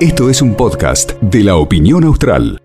Esto 0.00 0.30
es 0.30 0.42
un 0.42 0.54
podcast 0.54 1.12
de 1.20 1.42
la 1.42 1.56
opinión 1.56 2.04
austral. 2.04 2.62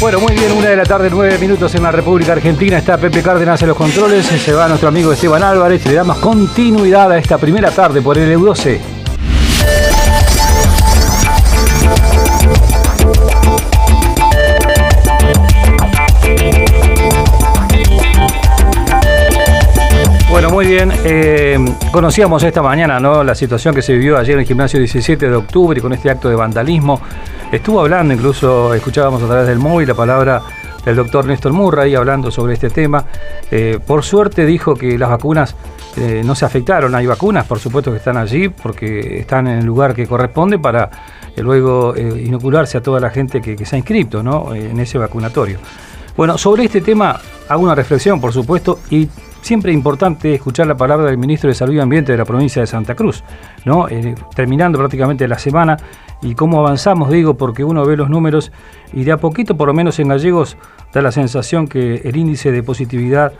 Bueno, 0.00 0.20
muy 0.20 0.34
bien, 0.34 0.52
una 0.52 0.68
de 0.68 0.76
la 0.76 0.84
tarde, 0.84 1.08
nueve 1.10 1.38
minutos 1.38 1.74
en 1.74 1.82
la 1.82 1.90
República 1.90 2.32
Argentina. 2.32 2.78
Está 2.78 2.98
Pepe 2.98 3.22
Cárdenas 3.22 3.60
en 3.62 3.68
los 3.68 3.76
controles. 3.76 4.26
Se 4.26 4.52
va 4.52 4.68
nuestro 4.68 4.88
amigo 4.88 5.12
Esteban 5.12 5.42
Álvarez. 5.42 5.84
Le 5.86 5.94
damos 5.94 6.18
continuidad 6.18 7.10
a 7.12 7.18
esta 7.18 7.38
primera 7.38 7.70
tarde 7.70 8.02
por 8.02 8.18
el 8.18 8.38
EU12. 8.38 8.95
Bien. 20.76 20.92
Eh, 21.04 21.58
conocíamos 21.90 22.42
esta 22.42 22.60
mañana 22.60 23.00
¿no? 23.00 23.24
la 23.24 23.34
situación 23.34 23.74
que 23.74 23.80
se 23.80 23.94
vivió 23.94 24.18
ayer 24.18 24.34
en 24.34 24.40
el 24.40 24.46
gimnasio 24.46 24.78
17 24.78 25.30
de 25.30 25.34
octubre 25.34 25.80
con 25.80 25.94
este 25.94 26.10
acto 26.10 26.28
de 26.28 26.36
vandalismo. 26.36 27.00
Estuvo 27.50 27.80
hablando, 27.80 28.12
incluso 28.12 28.74
escuchábamos 28.74 29.22
a 29.22 29.26
través 29.26 29.46
del 29.46 29.58
móvil 29.58 29.88
la 29.88 29.94
palabra 29.94 30.42
del 30.84 30.96
doctor 30.96 31.24
Néstor 31.24 31.54
Murray 31.54 31.94
hablando 31.94 32.30
sobre 32.30 32.52
este 32.54 32.68
tema. 32.68 33.06
Eh, 33.50 33.78
por 33.86 34.04
suerte 34.04 34.44
dijo 34.44 34.74
que 34.74 34.98
las 34.98 35.08
vacunas 35.08 35.56
eh, 35.96 36.20
no 36.22 36.34
se 36.34 36.44
afectaron. 36.44 36.94
Hay 36.94 37.06
vacunas, 37.06 37.46
por 37.46 37.58
supuesto, 37.58 37.90
que 37.90 37.96
están 37.96 38.18
allí 38.18 38.50
porque 38.50 39.20
están 39.20 39.46
en 39.46 39.60
el 39.60 39.64
lugar 39.64 39.94
que 39.94 40.06
corresponde 40.06 40.58
para 40.58 40.90
luego 41.38 41.94
inocularse 41.96 42.76
a 42.76 42.82
toda 42.82 43.00
la 43.00 43.08
gente 43.08 43.40
que, 43.40 43.64
se 43.64 43.76
ha 43.76 43.78
inscrito 43.78 44.22
¿no? 44.22 44.54
en 44.54 44.78
ese 44.78 44.98
vacunatorio. 44.98 45.58
Bueno, 46.16 46.36
sobre 46.36 46.64
este 46.64 46.82
tema 46.82 47.18
hago 47.48 47.62
una 47.62 47.74
reflexión, 47.74 48.20
por 48.20 48.32
supuesto, 48.32 48.80
y 48.90 49.08
siempre 49.46 49.72
importante 49.72 50.34
escuchar 50.34 50.66
la 50.66 50.74
palabra 50.74 51.06
del 51.06 51.18
ministro 51.18 51.46
de 51.48 51.54
Salud 51.54 51.74
y 51.74 51.78
Ambiente 51.78 52.10
de 52.10 52.18
la 52.18 52.24
provincia 52.24 52.60
de 52.60 52.66
Santa 52.66 52.96
Cruz, 52.96 53.22
¿no? 53.64 53.88
Eh, 53.88 54.16
terminando 54.34 54.76
prácticamente 54.76 55.28
la 55.28 55.38
semana 55.38 55.76
y 56.20 56.34
cómo 56.34 56.58
avanzamos, 56.58 57.10
digo, 57.10 57.34
porque 57.34 57.62
uno 57.62 57.86
ve 57.86 57.96
los 57.96 58.10
números 58.10 58.50
y 58.92 59.04
de 59.04 59.12
a 59.12 59.18
poquito, 59.18 59.56
por 59.56 59.68
lo 59.68 59.74
menos 59.74 60.00
en 60.00 60.08
Gallegos, 60.08 60.56
da 60.92 61.00
la 61.00 61.12
sensación 61.12 61.68
que 61.68 62.02
el 62.04 62.16
índice 62.16 62.50
de 62.50 62.64
positividad 62.64 63.34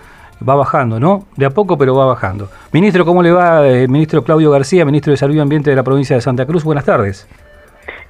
va 0.48 0.54
bajando, 0.54 1.00
¿no? 1.00 1.24
De 1.36 1.44
a 1.44 1.50
poco, 1.50 1.76
pero 1.76 1.96
va 1.96 2.06
bajando. 2.06 2.50
Ministro, 2.70 3.04
¿cómo 3.04 3.20
le 3.20 3.32
va? 3.32 3.66
Eh, 3.66 3.88
ministro 3.88 4.22
Claudio 4.22 4.52
García, 4.52 4.84
ministro 4.84 5.10
de 5.10 5.16
Salud 5.16 5.34
y 5.34 5.40
Ambiente 5.40 5.70
de 5.70 5.76
la 5.76 5.82
provincia 5.82 6.14
de 6.14 6.22
Santa 6.22 6.46
Cruz. 6.46 6.62
Buenas 6.62 6.84
tardes. 6.84 7.28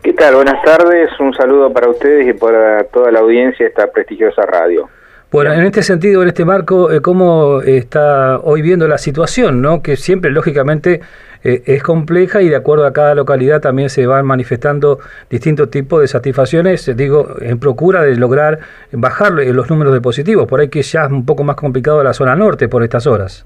¿Qué 0.03 0.13
tal? 0.13 0.35
Buenas 0.35 0.63
tardes. 0.63 1.09
Un 1.19 1.33
saludo 1.33 1.73
para 1.73 1.89
ustedes 1.89 2.29
y 2.29 2.35
para 2.35 2.85
toda 2.85 3.11
la 3.11 3.21
audiencia 3.21 3.65
de 3.65 3.71
esta 3.71 3.91
prestigiosa 3.91 4.43
radio. 4.43 4.91
Bueno, 5.33 5.53
en 5.53 5.65
este 5.65 5.83
sentido, 5.83 6.23
en 6.23 6.29
este 6.29 6.45
marco, 6.45 6.93
eh, 6.93 7.01
¿cómo 7.01 7.61
está 7.61 8.39
hoy 8.39 8.63
viendo 8.63 8.87
la 8.87 8.97
situación? 8.97 9.61
¿no? 9.61 9.83
Que 9.83 9.97
siempre, 9.97 10.31
lógicamente, 10.31 11.01
eh, 11.43 11.63
es 11.67 11.83
compleja 11.83 12.43
y 12.43 12.49
de 12.49 12.55
acuerdo 12.55 12.87
a 12.87 12.93
cada 12.93 13.17
localidad 13.17 13.61
también 13.61 13.91
se 13.91 14.07
van 14.07 14.25
manifestando 14.25 15.01
distintos 15.29 15.69
tipos 15.69 16.01
de 16.01 16.07
satisfacciones, 16.07 16.87
eh, 16.87 16.95
digo, 16.95 17.27
en 17.41 17.59
procura 17.59 18.03
de 18.03 18.15
lograr 18.15 18.61
bajar 18.93 19.33
los 19.33 19.69
números 19.69 19.93
de 19.95 20.01
positivos. 20.01 20.47
Por 20.47 20.61
ahí 20.61 20.69
que 20.69 20.83
ya 20.83 21.07
es 21.07 21.11
un 21.11 21.27
poco 21.27 21.43
más 21.43 21.57
complicado 21.57 22.05
la 22.05 22.13
zona 22.13 22.37
norte 22.37 22.69
por 22.69 22.85
estas 22.85 23.09
horas. 23.09 23.45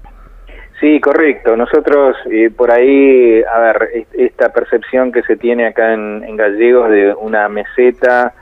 Sí, 0.79 0.99
correcto. 0.99 1.55
Nosotros, 1.55 2.15
por 2.55 2.71
ahí, 2.71 3.41
a 3.43 3.59
ver, 3.59 4.05
esta 4.13 4.49
percepción 4.49 5.11
que 5.11 5.23
se 5.23 5.35
tiene 5.35 5.65
acá 5.65 5.93
en, 5.93 6.23
en 6.23 6.37
Gallegos 6.37 6.91
de 6.91 7.13
una 7.15 7.49
meseta 7.49 8.35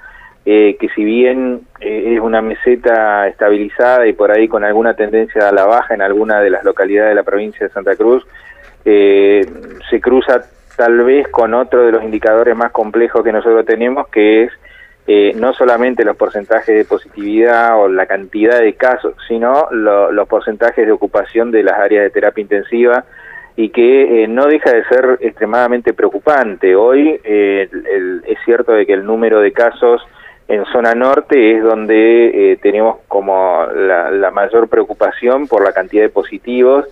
eh, 0.45 0.77
que 0.79 0.87
si 0.89 1.03
bien 1.03 1.61
eh, 1.81 2.13
es 2.15 2.21
una 2.21 2.41
meseta 2.41 3.27
estabilizada 3.27 4.07
y 4.07 4.13
por 4.13 4.31
ahí 4.31 4.47
con 4.47 4.63
alguna 4.63 4.93
tendencia 4.93 5.49
a 5.49 5.51
la 5.51 5.65
baja 5.65 5.93
en 5.93 6.01
alguna 6.01 6.39
de 6.39 6.49
las 6.49 6.63
localidades 6.63 7.11
de 7.11 7.15
la 7.15 7.23
provincia 7.23 7.67
de 7.67 7.73
Santa 7.73 7.95
Cruz, 7.95 8.25
eh, 8.85 9.45
se 9.89 9.99
cruza 9.99 10.41
tal 10.77 11.03
vez 11.03 11.27
con 11.27 11.53
otro 11.53 11.85
de 11.85 11.91
los 11.91 12.03
indicadores 12.03 12.55
más 12.55 12.71
complejos 12.71 13.21
que 13.23 13.33
nosotros 13.33 13.65
tenemos, 13.65 14.07
que 14.07 14.43
es 14.43 14.51
no 15.35 15.53
solamente 15.53 16.05
los 16.05 16.15
porcentajes 16.15 16.75
de 16.75 16.85
positividad 16.85 17.81
o 17.81 17.87
la 17.87 18.05
cantidad 18.05 18.59
de 18.59 18.73
casos, 18.73 19.15
sino 19.27 19.67
los 19.71 20.27
porcentajes 20.27 20.85
de 20.85 20.91
ocupación 20.91 21.49
de 21.49 21.63
las 21.63 21.79
áreas 21.79 22.03
de 22.03 22.09
terapia 22.11 22.43
intensiva 22.43 23.05
y 23.55 23.69
que 23.69 24.27
no 24.29 24.45
deja 24.45 24.71
de 24.71 24.83
ser 24.85 25.17
extremadamente 25.19 25.93
preocupante. 25.93 26.75
Hoy 26.75 27.19
es 27.23 28.37
cierto 28.45 28.73
de 28.73 28.85
que 28.85 28.93
el 28.93 29.03
número 29.03 29.41
de 29.41 29.51
casos 29.51 29.99
en 30.49 30.65
zona 30.65 30.95
norte 30.95 31.57
es 31.57 31.63
donde 31.63 32.51
eh, 32.51 32.57
tenemos 32.57 32.97
como 33.07 33.67
la, 33.67 34.31
mayor 34.31 34.67
preocupación 34.67 35.47
por 35.47 35.63
la 35.63 35.73
cantidad 35.73 36.01
de 36.01 36.09
positivos 36.09 36.85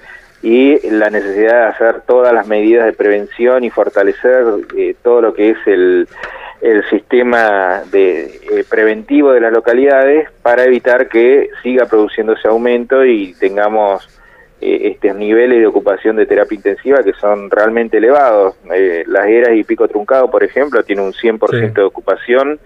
y 0.43 0.87
la 0.91 1.09
necesidad 1.09 1.61
de 1.61 1.67
hacer 1.69 2.01
todas 2.01 2.31
las 2.33 2.47
medidas 2.47 2.85
de 2.85 2.93
prevención 2.93 3.63
y 3.63 3.71
fortalecer 3.71 4.43
eh, 4.77 4.95
todo 5.01 5.21
lo 5.21 5.33
que 5.33 5.49
es 5.49 5.57
el, 5.65 6.07
el 6.61 6.87
sistema 6.89 7.81
de, 7.91 8.25
eh, 8.25 8.63
preventivo 8.69 9.31
de 9.31 9.41
las 9.41 9.51
localidades 9.51 10.29
para 10.43 10.63
evitar 10.63 11.07
que 11.07 11.49
siga 11.63 11.87
produciendo 11.87 12.33
ese 12.33 12.47
aumento 12.47 13.03
y 13.03 13.33
tengamos 13.39 14.07
estos 14.59 15.15
niveles 15.15 15.59
de 15.59 15.67
ocupación 15.67 16.15
de 16.15 16.25
terapia 16.25 16.55
intensiva 16.55 17.03
que 17.03 17.13
son 17.13 17.49
realmente 17.51 17.97
elevados. 17.97 18.55
las 19.05 19.27
Eras 19.27 19.55
y 19.55 19.63
Pico 19.63 19.87
Truncado, 19.87 20.31
por 20.31 20.43
ejemplo, 20.43 20.83
tiene 20.83 21.03
un 21.03 21.13
100% 21.13 21.73
de 21.73 21.83
ocupación 21.83 22.59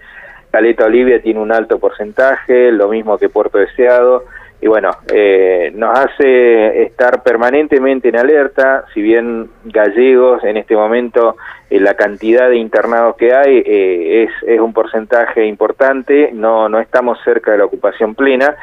Caleta 0.52 0.84
Olivia 0.84 1.22
tiene 1.22 1.40
un 1.40 1.50
alto 1.50 1.78
porcentaje, 1.78 2.70
lo 2.70 2.88
mismo 2.88 3.16
que 3.16 3.30
Puerto 3.30 3.58
Deseado, 3.58 4.24
y 4.62 4.68
bueno, 4.68 4.90
eh, 5.12 5.72
nos 5.74 5.98
hace 5.98 6.84
estar 6.84 7.24
permanentemente 7.24 8.10
en 8.10 8.16
alerta, 8.16 8.84
si 8.94 9.02
bien 9.02 9.48
gallegos 9.64 10.44
en 10.44 10.56
este 10.56 10.76
momento 10.76 11.36
eh, 11.68 11.80
la 11.80 11.94
cantidad 11.94 12.48
de 12.48 12.58
internados 12.58 13.16
que 13.16 13.34
hay 13.34 13.60
eh, 13.66 14.28
es, 14.46 14.60
un 14.60 14.72
porcentaje 14.72 15.46
importante, 15.46 16.30
no, 16.32 16.68
no 16.68 16.78
estamos 16.78 17.18
cerca 17.24 17.50
de 17.50 17.58
la 17.58 17.64
ocupación 17.64 18.14
plena, 18.14 18.54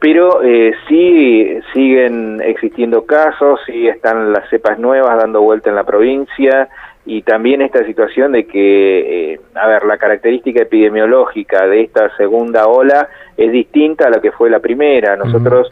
pero 0.00 0.40
sí 0.88 1.60
siguen 1.72 2.42
existiendo 2.44 3.06
casos, 3.06 3.60
sí 3.64 3.86
están 3.86 4.32
las 4.32 4.48
cepas 4.50 4.78
nuevas 4.78 5.16
dando 5.16 5.40
vuelta 5.40 5.70
en 5.70 5.76
la 5.76 5.84
provincia, 5.84 6.68
y 7.06 7.22
también 7.22 7.60
esta 7.60 7.84
situación 7.84 8.32
de 8.32 8.46
que, 8.46 9.32
eh, 9.34 9.40
a 9.54 9.68
ver, 9.68 9.84
la 9.84 9.98
característica 9.98 10.62
epidemiológica 10.62 11.66
de 11.66 11.82
esta 11.82 12.14
segunda 12.16 12.66
ola 12.66 13.08
es 13.36 13.52
distinta 13.52 14.06
a 14.06 14.10
la 14.10 14.20
que 14.20 14.32
fue 14.32 14.48
la 14.48 14.60
primera. 14.60 15.14
Nosotros 15.16 15.70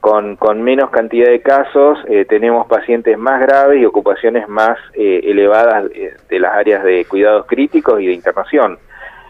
con, 0.00 0.34
con 0.34 0.60
menos 0.60 0.90
cantidad 0.90 1.28
de 1.28 1.40
casos 1.40 2.00
eh, 2.08 2.24
tenemos 2.24 2.66
pacientes 2.66 3.16
más 3.16 3.40
graves 3.40 3.80
y 3.80 3.84
ocupaciones 3.84 4.48
más 4.48 4.76
eh, 4.94 5.20
elevadas 5.22 5.88
de 6.28 6.40
las 6.40 6.52
áreas 6.52 6.82
de 6.82 7.04
cuidados 7.04 7.46
críticos 7.46 8.00
y 8.00 8.06
de 8.06 8.14
internación. 8.14 8.78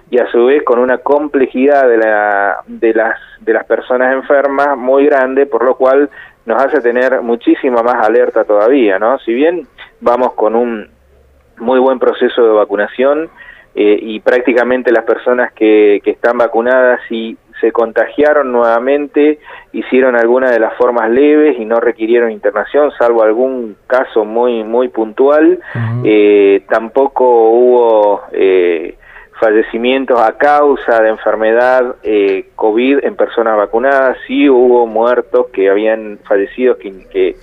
Y 0.08 0.18
a 0.18 0.26
su 0.30 0.46
vez 0.46 0.62
con 0.62 0.78
una 0.78 0.98
complejidad 0.98 1.86
de, 1.86 1.98
la, 1.98 2.58
de, 2.66 2.94
las, 2.94 3.18
de 3.40 3.52
las 3.52 3.64
personas 3.66 4.14
enfermas 4.14 4.76
muy 4.78 5.04
grande, 5.04 5.44
por 5.44 5.64
lo 5.64 5.74
cual 5.74 6.08
nos 6.46 6.62
hace 6.64 6.80
tener 6.80 7.20
muchísima 7.20 7.82
más 7.82 8.06
alerta 8.06 8.44
todavía, 8.44 8.98
¿no? 8.98 9.18
Si 9.18 9.32
bien 9.32 9.66
vamos 10.00 10.32
con 10.32 10.54
un 10.54 10.88
muy 11.58 11.78
buen 11.78 11.98
proceso 11.98 12.42
de 12.42 12.52
vacunación 12.52 13.30
eh, 13.74 13.98
y 14.00 14.20
prácticamente 14.20 14.92
las 14.92 15.04
personas 15.04 15.52
que, 15.52 16.00
que 16.04 16.10
están 16.10 16.38
vacunadas 16.38 17.00
y 17.10 17.36
se 17.62 17.70
contagiaron 17.70 18.50
nuevamente, 18.50 19.38
hicieron 19.72 20.16
alguna 20.16 20.50
de 20.50 20.58
las 20.58 20.74
formas 20.74 21.08
leves 21.08 21.56
y 21.58 21.64
no 21.64 21.78
requirieron 21.78 22.32
internación, 22.32 22.90
salvo 22.98 23.22
algún 23.22 23.76
caso 23.86 24.24
muy 24.24 24.64
muy 24.64 24.88
puntual. 24.88 25.60
eh, 26.04 26.64
tampoco 26.68 27.24
hubo 27.24 28.22
eh, 28.32 28.96
fallecimientos 29.40 30.20
a 30.20 30.36
causa 30.36 31.00
de 31.02 31.10
enfermedad 31.10 31.94
eh, 32.02 32.48
COVID 32.56 33.04
en 33.04 33.14
personas 33.14 33.56
vacunadas, 33.56 34.18
sí 34.26 34.50
hubo 34.50 34.86
muertos 34.86 35.46
que 35.52 35.70
habían 35.70 36.18
fallecido 36.24 36.76
que, 36.76 37.06
que 37.10 37.36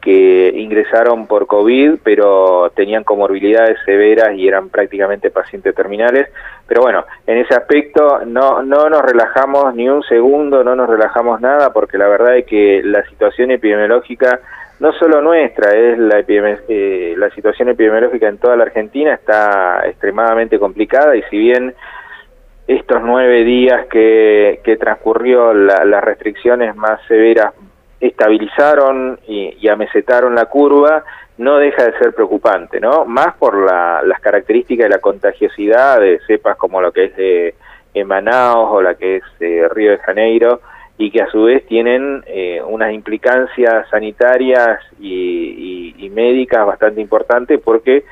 que 0.00 0.52
ingresaron 0.56 1.26
por 1.26 1.46
COVID, 1.46 1.98
pero 2.02 2.70
tenían 2.74 3.04
comorbilidades 3.04 3.78
severas 3.84 4.34
y 4.34 4.48
eran 4.48 4.70
prácticamente 4.70 5.30
pacientes 5.30 5.74
terminales. 5.74 6.28
Pero 6.66 6.82
bueno, 6.82 7.04
en 7.26 7.38
ese 7.38 7.54
aspecto 7.54 8.20
no, 8.26 8.62
no 8.62 8.88
nos 8.88 9.02
relajamos 9.02 9.74
ni 9.74 9.88
un 9.88 10.02
segundo, 10.04 10.64
no 10.64 10.74
nos 10.74 10.88
relajamos 10.88 11.40
nada, 11.40 11.72
porque 11.72 11.98
la 11.98 12.08
verdad 12.08 12.36
es 12.36 12.46
que 12.46 12.80
la 12.82 13.04
situación 13.08 13.50
epidemiológica, 13.50 14.40
no 14.78 14.92
solo 14.92 15.20
nuestra, 15.20 15.76
es 15.76 15.98
la, 15.98 16.24
eh, 16.26 17.14
la 17.16 17.30
situación 17.30 17.68
epidemiológica 17.68 18.28
en 18.28 18.38
toda 18.38 18.56
la 18.56 18.64
Argentina 18.64 19.14
está 19.14 19.82
extremadamente 19.86 20.58
complicada 20.58 21.14
y 21.16 21.22
si 21.24 21.36
bien 21.36 21.74
estos 22.66 23.02
nueve 23.02 23.44
días 23.44 23.86
que, 23.86 24.60
que 24.62 24.76
transcurrió 24.76 25.52
las 25.52 26.04
restricciones 26.04 26.76
más 26.76 27.00
severas 27.08 27.52
estabilizaron 28.00 29.18
y, 29.28 29.68
amesetaron 29.68 30.34
la 30.34 30.46
curva, 30.46 31.04
no 31.38 31.58
deja 31.58 31.84
de 31.84 31.98
ser 31.98 32.14
preocupante, 32.14 32.80
¿no? 32.80 33.04
Más 33.04 33.34
por 33.36 33.56
las 33.56 34.20
características 34.20 34.84
de 34.84 34.90
la 34.90 34.98
contagiosidad 34.98 36.00
de 36.00 36.20
cepas 36.26 36.56
como 36.56 36.80
lo 36.80 36.92
que 36.92 37.04
es 37.04 37.16
de, 37.16 37.54
Manaus 38.04 38.68
o 38.70 38.82
la 38.82 38.94
que 38.94 39.16
es 39.16 39.22
de 39.40 39.68
Río 39.68 39.90
de 39.90 39.98
Janeiro 39.98 40.60
y 40.96 41.10
que 41.10 41.22
a 41.22 41.30
su 41.30 41.44
vez 41.44 41.66
tienen 41.66 42.22
eh, 42.26 42.62
unas 42.64 42.92
implicancias 42.92 43.88
sanitarias 43.90 44.80
y, 45.00 45.94
y, 45.98 46.10
médicas 46.10 46.66
bastante 46.66 47.00
importantes 47.00 47.60
porque 47.62 48.04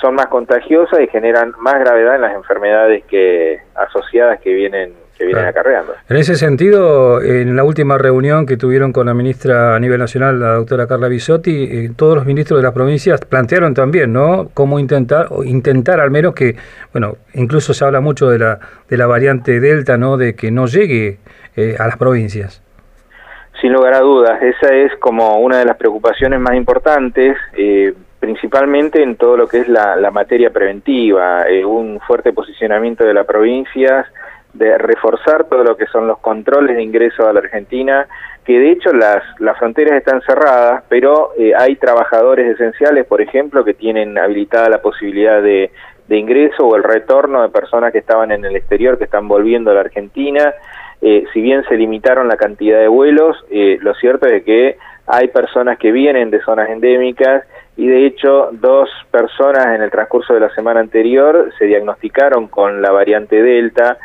son 0.00 0.14
más 0.14 0.26
contagiosas 0.26 1.00
y 1.00 1.08
generan 1.08 1.52
más 1.58 1.78
gravedad 1.80 2.16
en 2.16 2.22
las 2.22 2.34
enfermedades 2.34 3.04
que 3.04 3.60
asociadas 3.74 4.40
que 4.40 4.52
vienen 4.54 4.94
que 5.16 5.24
vienen 5.24 5.46
acarreando. 5.46 5.94
En 6.08 6.16
ese 6.16 6.36
sentido, 6.36 7.22
en 7.22 7.56
la 7.56 7.64
última 7.64 7.98
reunión 7.98 8.46
que 8.46 8.56
tuvieron 8.56 8.92
con 8.92 9.06
la 9.06 9.14
ministra 9.14 9.74
a 9.74 9.80
nivel 9.80 9.98
nacional, 9.98 10.38
la 10.38 10.54
doctora 10.54 10.86
Carla 10.86 11.08
Bisotti, 11.08 11.64
eh, 11.64 11.90
todos 11.96 12.16
los 12.16 12.26
ministros 12.26 12.58
de 12.58 12.64
las 12.64 12.72
provincias 12.72 13.20
plantearon 13.24 13.74
también, 13.74 14.12
¿no? 14.12 14.50
Cómo 14.52 14.78
intentar, 14.78 15.28
o 15.30 15.42
intentar 15.44 16.00
al 16.00 16.10
menos 16.10 16.34
que, 16.34 16.56
bueno, 16.92 17.16
incluso 17.34 17.72
se 17.72 17.84
habla 17.84 18.00
mucho 18.00 18.28
de 18.28 18.38
la, 18.38 18.58
de 18.88 18.96
la 18.96 19.06
variante 19.06 19.60
Delta, 19.60 19.96
¿no? 19.96 20.16
De 20.16 20.34
que 20.34 20.50
no 20.50 20.66
llegue 20.66 21.18
eh, 21.56 21.76
a 21.78 21.86
las 21.86 21.96
provincias. 21.96 22.62
Sin 23.60 23.72
lugar 23.72 23.94
a 23.94 24.00
dudas, 24.00 24.42
esa 24.42 24.74
es 24.74 24.92
como 24.98 25.38
una 25.38 25.58
de 25.58 25.64
las 25.64 25.76
preocupaciones 25.76 26.38
más 26.40 26.54
importantes. 26.54 27.36
Eh, 27.56 27.94
principalmente 28.20 29.02
en 29.02 29.16
todo 29.16 29.36
lo 29.36 29.46
que 29.46 29.58
es 29.58 29.68
la, 29.68 30.10
materia 30.10 30.50
preventiva, 30.50 31.44
un 31.64 32.00
fuerte 32.00 32.32
posicionamiento 32.32 33.04
de 33.04 33.14
las 33.14 33.26
provincias 33.26 34.06
de 34.58 34.78
reforzar 34.78 35.44
todo 35.44 35.64
lo 35.64 35.76
que 35.76 35.86
son 35.86 36.06
los 36.06 36.18
controles 36.18 36.76
de 36.76 36.82
ingreso 36.82 37.28
a 37.28 37.32
la 37.32 37.40
Argentina, 37.40 38.06
que 38.44 38.58
de 38.58 38.72
hecho 38.72 38.92
las, 38.92 39.22
las 39.40 39.58
fronteras 39.58 39.98
están 39.98 40.20
cerradas, 40.22 40.84
pero 40.88 41.32
eh, 41.36 41.52
hay 41.56 41.76
trabajadores 41.76 42.54
esenciales, 42.54 43.06
por 43.06 43.20
ejemplo, 43.20 43.64
que 43.64 43.74
tienen 43.74 44.16
habilitada 44.18 44.68
la 44.68 44.80
posibilidad 44.80 45.42
de, 45.42 45.70
de 46.08 46.16
ingreso 46.16 46.66
o 46.66 46.76
el 46.76 46.84
retorno 46.84 47.42
de 47.42 47.48
personas 47.48 47.92
que 47.92 47.98
estaban 47.98 48.30
en 48.30 48.44
el 48.44 48.56
exterior, 48.56 48.98
que 48.98 49.04
están 49.04 49.26
volviendo 49.28 49.70
a 49.70 49.74
la 49.74 49.80
Argentina. 49.80 50.54
Eh, 51.02 51.24
si 51.32 51.40
bien 51.40 51.64
se 51.68 51.76
limitaron 51.76 52.28
la 52.28 52.36
cantidad 52.36 52.78
de 52.78 52.88
vuelos, 52.88 53.36
eh, 53.50 53.78
lo 53.80 53.94
cierto 53.94 54.26
es 54.26 54.44
que 54.44 54.76
hay 55.06 55.28
personas 55.28 55.78
que 55.78 55.92
vienen 55.92 56.30
de 56.30 56.40
zonas 56.40 56.68
endémicas 56.70 57.44
y 57.76 57.86
de 57.86 58.06
hecho 58.06 58.48
dos 58.52 58.88
personas 59.10 59.66
en 59.74 59.82
el 59.82 59.90
transcurso 59.90 60.32
de 60.32 60.40
la 60.40 60.54
semana 60.54 60.80
anterior 60.80 61.52
se 61.58 61.66
diagnosticaron 61.66 62.48
con 62.48 62.80
la 62.80 62.90
variante 62.90 63.42
Delta, 63.42 63.98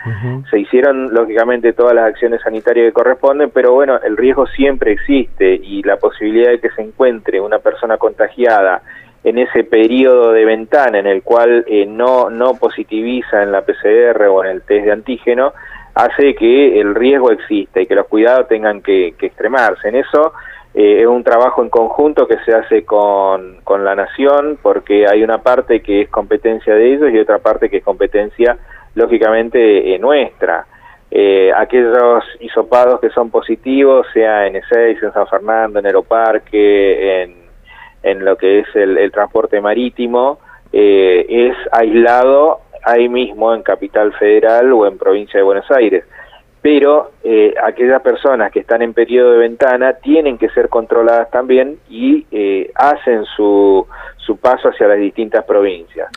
se 0.50 0.60
hicieron 0.60 1.14
lógicamente 1.14 1.72
todas 1.72 1.96
las 1.96 2.06
acciones 2.06 2.42
sanitarias 2.42 2.88
que 2.88 2.94
corresponden, 2.94 3.50
pero 3.50 3.72
bueno, 3.72 3.98
el 4.04 4.18
riesgo 4.18 4.46
siempre 4.48 4.92
existe 4.92 5.54
y 5.56 5.84
la 5.84 5.96
posibilidad 5.96 6.52
de 6.52 6.60
que 6.60 6.70
se 6.72 6.82
encuentre 6.82 7.40
una 7.40 7.60
persona 7.60 7.98
contagiada 7.98 8.82
en 9.24 9.38
ese 9.38 9.64
periodo 9.64 10.34
de 10.34 10.44
ventana 10.44 11.00
en 11.00 11.08
el 11.08 11.24
cual 11.24 11.64
eh, 11.68 11.86
no, 11.86 12.30
no 12.30 12.56
positiviza 12.56 13.42
en 13.42 13.54
la 13.54 13.62
PCR 13.62 14.24
o 14.26 14.44
en 14.44 14.52
el 14.52 14.64
test 14.64 14.86
de 14.86 14.92
antígeno, 14.92 15.54
hace 15.94 16.36
que 16.36 16.80
el 16.80 16.94
riesgo 16.96 17.32
exista 17.32 17.80
y 17.80 17.86
que 17.86 17.96
los 17.96 18.08
cuidados 18.08 18.48
tengan 18.50 18.82
que, 18.82 19.14
que 19.18 19.28
extremarse. 19.28 19.90
En 19.90 19.96
eso 19.96 20.34
eh, 20.74 21.02
es 21.02 21.08
un 21.08 21.24
trabajo 21.24 21.62
en 21.62 21.70
conjunto 21.70 22.28
que 22.28 22.38
se 22.46 22.54
hace 22.54 22.86
con, 22.86 23.60
con 23.64 23.84
la 23.84 23.94
nación 23.94 24.58
porque 24.62 25.06
hay 25.06 25.22
una 25.24 25.40
parte 25.40 25.82
que 25.82 26.02
es 26.02 26.10
competencia 26.10 26.74
de 26.74 26.94
ellos 26.94 27.12
y 27.12 27.20
otra 27.20 27.40
parte 27.40 27.70
que 27.70 27.78
es 27.78 27.84
competencia 27.84 28.58
lógicamente 28.96 29.94
eh, 29.94 30.00
nuestra. 30.00 30.66
Eh, 31.10 31.52
aquellos 31.54 32.24
hisopados 32.40 33.02
que 33.02 33.10
son 33.10 33.30
positivos, 33.30 34.08
sea 34.14 34.48
en 34.48 34.54
E6, 34.54 35.04
en 35.04 35.12
San 35.12 35.28
Fernando, 35.28 35.80
en 35.80 35.86
Aeroparque, 35.86 37.24
en, 37.24 37.36
en 38.04 38.24
lo 38.24 38.38
que 38.38 38.60
es 38.60 38.68
el, 38.74 38.98
el 38.98 39.12
transporte 39.12 39.60
marítimo, 39.60 40.40
es 40.72 41.54
aislado 41.74 42.62
ahí 42.86 43.10
mismo 43.10 43.54
en 43.54 43.62
Capital 43.62 44.14
Federal 44.14 44.72
o 44.72 44.88
en 44.88 44.98
Provincia 44.98 45.38
de 45.38 45.44
Buenos 45.44 45.70
Aires 45.70 46.06
pero 46.62 47.12
eh, 47.24 47.56
aquellas 47.64 48.02
personas 48.02 48.52
que 48.52 48.60
están 48.60 48.82
en 48.82 48.94
periodo 48.94 49.32
de 49.32 49.40
ventana 49.40 49.94
tienen 49.94 50.38
que 50.38 50.50
ser 50.50 50.70
controladas 50.70 51.30
también 51.32 51.78
y 51.90 52.26
eh, 52.32 52.72
hacen 52.76 53.26
su, 53.26 53.88
su 54.18 54.38
paso 54.38 54.70
hacia 54.70 54.88
las 54.88 55.00
distintas 55.00 55.44
provincias. 55.46 56.10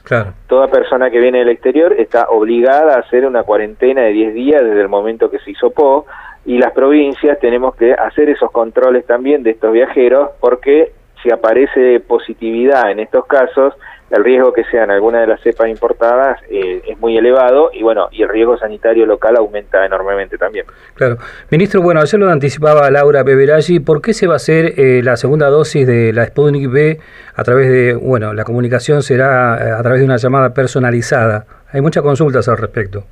Toda 0.47 0.69
persona 0.69 1.11
que 1.11 1.19
viene 1.19 1.39
del 1.39 1.49
exterior 1.49 1.95
está 1.99 2.29
obligada 2.29 2.97
a 2.97 3.01
hacer 3.01 3.25
una 3.27 3.43
cuarentena 3.43 4.03
de 4.03 4.13
10 4.13 4.35
días 4.35 4.63
desde 4.63 4.83
el 4.83 4.89
momento 4.89 5.31
que 5.31 5.39
se 5.39 5.53
hizo 5.53 5.71
PO 5.71 6.05
y 6.45 6.59
las 6.59 6.73
provincias 6.73 7.39
tenemos 7.41 7.75
que 7.77 7.95
hacer 7.95 8.29
esos 8.29 8.51
controles 8.51 9.07
también 9.07 9.43
de 9.43 9.53
estos 9.53 9.73
viajeros 9.73 10.31
porque 10.41 10.93
si 11.25 11.33
aparece 11.33 11.99
positividad 12.01 12.91
en 12.91 13.01
estos 13.01 13.27
casos, 13.27 13.75
el 14.11 14.23
riesgo 14.23 14.53
que 14.53 14.63
sean 14.65 14.91
alguna 14.91 15.23
de 15.23 15.27
las 15.27 15.41
cepas 15.41 15.69
importadas 15.69 16.39
eh, 16.51 16.83
es 16.87 16.99
muy 16.99 17.17
elevado 17.17 17.71
y 17.73 17.83
bueno, 17.83 18.09
y 18.13 18.23
el 18.23 18.29
riesgo 18.29 18.57
sanitario 18.59 19.07
local 19.07 19.37
aumenta 19.37 19.85
enormemente 19.85 20.37
también. 20.37 20.67
Claro. 20.95 21.17
Ministro, 21.51 21.81
bueno, 21.81 22.01
ayer 22.01 22.21
lo 22.21 22.29
anticipaba 22.29 22.91
Laura 22.91 23.23
Beberaggi, 23.23 23.81
¿por 23.81 24.03
qué 24.03 24.13
se 24.13 24.27
va 24.27 24.35
a 24.35 24.37
hacer 24.37 24.79
eh, 24.79 25.01
la 25.03 25.17
segunda 25.17 25.49
dosis 25.49 25.87
de 25.87 26.13
la 26.13 26.27
Sputnik 26.27 26.71
B 26.71 27.01
a 27.35 27.43
través 27.43 27.71
de, 27.71 27.95
bueno, 27.95 28.35
la 28.35 28.45
comunicación 28.45 29.03
será 29.03 29.57
eh, 29.57 29.73
a 29.73 29.83
través 29.83 30.01
de 30.01 30.05
una 30.05 30.19
llamada 30.19 30.53
personalizada? 30.53 31.47
Hay 31.73 31.81
muchas 31.81 32.03
consultas 32.03 32.47
al 32.49 32.59
respecto. 32.59 33.05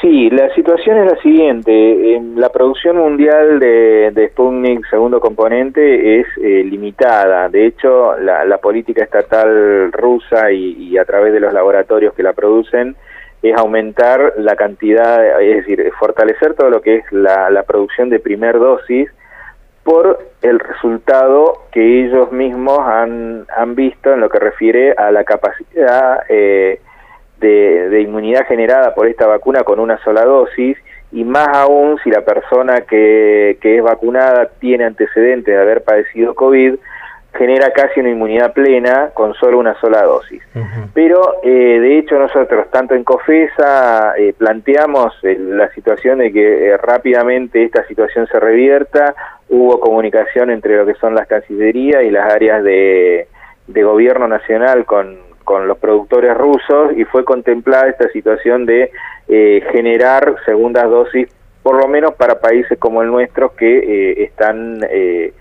Sí, 0.00 0.30
la 0.30 0.54
situación 0.54 0.98
es 0.98 1.12
la 1.12 1.20
siguiente. 1.22 2.22
La 2.36 2.50
producción 2.50 2.98
mundial 2.98 3.58
de, 3.58 4.12
de 4.12 4.28
Sputnik, 4.28 4.88
segundo 4.88 5.18
componente, 5.18 6.20
es 6.20 6.26
eh, 6.36 6.62
limitada. 6.62 7.48
De 7.48 7.66
hecho, 7.66 8.16
la, 8.18 8.58
política 8.58 9.02
estatal 9.02 9.90
rusa 9.92 10.52
y, 10.52 10.96
a 10.98 11.04
través 11.04 11.32
de 11.32 11.40
los 11.40 11.52
laboratorios 11.52 12.14
que 12.14 12.22
la 12.22 12.32
producen 12.32 12.94
es 13.42 13.56
aumentar 13.56 14.34
la 14.36 14.54
cantidad, 14.54 15.40
es 15.40 15.66
decir, 15.66 15.90
fortalecer 15.98 16.54
todo 16.54 16.70
lo 16.70 16.80
que 16.80 16.96
es 16.96 17.12
la, 17.12 17.62
producción 17.66 18.08
de 18.08 18.20
primer 18.20 18.58
dosis 18.58 19.10
por 19.82 20.18
el 20.42 20.60
resultado 20.60 21.62
que 21.72 22.04
ellos 22.04 22.30
mismos 22.30 22.80
han, 22.80 23.46
han 23.56 23.74
visto 23.74 24.12
en 24.12 24.20
lo 24.20 24.28
que 24.28 24.38
refiere 24.38 24.92
a 24.92 25.10
la 25.10 25.24
capacidad 25.24 26.20
eh, 26.28 26.80
de, 27.40 28.00
inmunidad 28.00 28.46
generada 28.46 28.94
por 28.94 29.06
esta 29.06 29.26
vacuna 29.26 29.62
con 29.62 29.80
una 29.80 29.98
sola 30.04 30.24
dosis 30.24 30.76
y 31.10 31.24
más 31.24 31.48
aún 31.48 31.98
si 32.04 32.10
la 32.10 32.22
persona 32.22 32.82
que, 32.82 33.58
que 33.60 33.78
es 33.78 33.82
vacunada 33.82 34.50
tiene 34.58 34.84
antecedentes 34.84 35.54
de 35.54 35.60
haber 35.60 35.82
padecido 35.82 36.34
COVID, 36.34 36.74
genera 37.34 37.70
casi 37.72 38.00
una 38.00 38.10
inmunidad 38.10 38.52
plena 38.52 39.10
con 39.14 39.34
solo 39.34 39.58
una 39.58 39.78
sola 39.80 40.02
dosis. 40.02 40.42
Pero 40.92 41.36
eh, 41.42 41.78
de 41.80 41.98
hecho 41.98 42.18
nosotros, 42.18 42.68
tanto 42.70 42.94
en 42.94 43.04
COFESA, 43.04 44.14
eh, 44.16 44.34
planteamos 44.36 45.14
eh, 45.22 45.36
la 45.38 45.70
situación 45.70 46.18
de 46.18 46.32
que 46.32 46.76
rápidamente 46.78 47.62
esta 47.62 47.86
situación 47.86 48.26
se 48.26 48.40
revierta, 48.40 49.14
hubo 49.48 49.78
comunicación 49.78 50.50
entre 50.50 50.76
lo 50.76 50.86
que 50.86 50.94
son 50.94 51.14
las 51.14 51.28
cancillerías 51.28 52.02
y 52.02 52.10
las 52.10 52.32
áreas 52.32 52.64
de, 52.64 53.28
de 53.68 53.82
gobierno 53.84 54.26
nacional 54.26 54.84
con, 54.84 55.27
con 55.48 55.66
los 55.66 55.78
productores 55.78 56.36
rusos 56.36 56.92
y 56.94 57.06
fue 57.06 57.24
contemplada 57.24 57.88
esta 57.88 58.06
situación 58.10 58.66
de 58.66 58.90
eh, 59.28 59.64
generar 59.72 60.36
segundas 60.44 60.90
dosis, 60.90 61.26
por 61.62 61.80
lo 61.80 61.88
menos 61.88 62.12
para 62.16 62.38
países 62.38 62.78
como 62.78 63.00
el 63.00 63.08
nuestro 63.08 63.56
que 63.56 63.78
eh, 63.78 64.24
están 64.24 64.80
eh, 64.90 65.32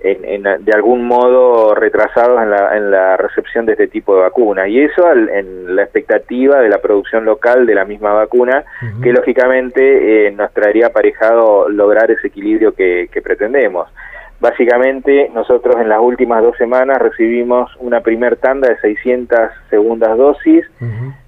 en, 0.00 0.42
de 0.42 0.72
algún 0.74 1.06
modo 1.06 1.74
retrasados 1.74 2.42
en 2.42 2.50
la, 2.50 2.76
en 2.76 2.90
la, 2.90 3.16
recepción 3.16 3.64
de 3.64 3.72
este 3.72 3.86
tipo 3.86 4.14
de 4.14 4.20
vacunas. 4.20 4.68
Y 4.68 4.82
eso 4.82 5.10
en 5.10 5.74
la 5.74 5.84
expectativa 5.84 6.60
de 6.60 6.68
la 6.68 6.82
producción 6.82 7.24
local 7.24 7.64
de 7.64 7.74
la 7.74 7.86
misma 7.86 8.12
vacuna, 8.12 8.64
que 9.02 9.14
lógicamente 9.14 10.30
nos 10.32 10.52
traería 10.52 10.88
aparejado 10.88 11.70
lograr 11.70 12.10
ese 12.10 12.26
equilibrio 12.26 12.74
que 12.74 13.08
pretendemos. 13.22 13.88
Básicamente, 14.40 15.30
nosotros 15.32 15.76
en 15.80 15.88
las 15.88 16.00
últimas 16.00 16.42
dos 16.42 16.56
semanas 16.56 16.98
recibimos 16.98 17.70
una 17.78 18.00
primer 18.00 18.36
tanda 18.36 18.68
de 18.68 18.78
600 18.78 19.38
segundas 19.70 20.16
dosis, 20.18 20.66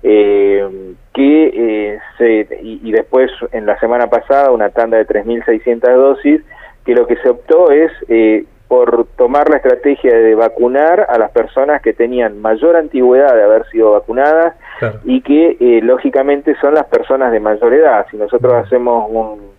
eh, 0.03 0.95
que 1.15 1.47
eh, 1.55 1.99
se, 2.19 2.47
y, 2.63 2.93
después 2.93 3.31
en 3.53 3.65
la 3.65 3.79
semana 3.79 4.09
pasada 4.09 4.51
una 4.51 4.71
tanda 4.71 4.99
de 4.99 5.07
3.600 5.07 5.97
dosis, 5.97 6.43
que 6.85 6.95
lo 6.95 7.07
que 7.07 7.17
se 7.17 7.31
optó 7.31 7.71
es 7.71 7.91
eh, 8.09 8.45
por 8.69 9.07
tomar 9.17 9.49
la 9.49 9.59
estrategia 9.59 10.15
de 10.15 10.35
vacunar 10.35 11.07
a 11.09 11.17
las 11.17 11.31
personas 11.31 11.81
que 11.81 11.95
tenían 11.95 12.43
mayor 12.43 12.77
antigüedad 12.77 13.35
de 13.35 13.45
haber 13.45 13.65
sido 13.69 13.93
vacunadas 13.93 14.57
y 15.05 15.23
que 15.23 15.81
lógicamente 15.83 16.55
son 16.61 16.75
las 16.75 16.87
personas 16.87 17.31
de 17.33 17.41
mayor 17.41 17.73
edad. 17.73 18.07
Si 18.11 18.17
nosotros 18.17 18.53
hacemos 18.53 19.09
un 19.09 19.56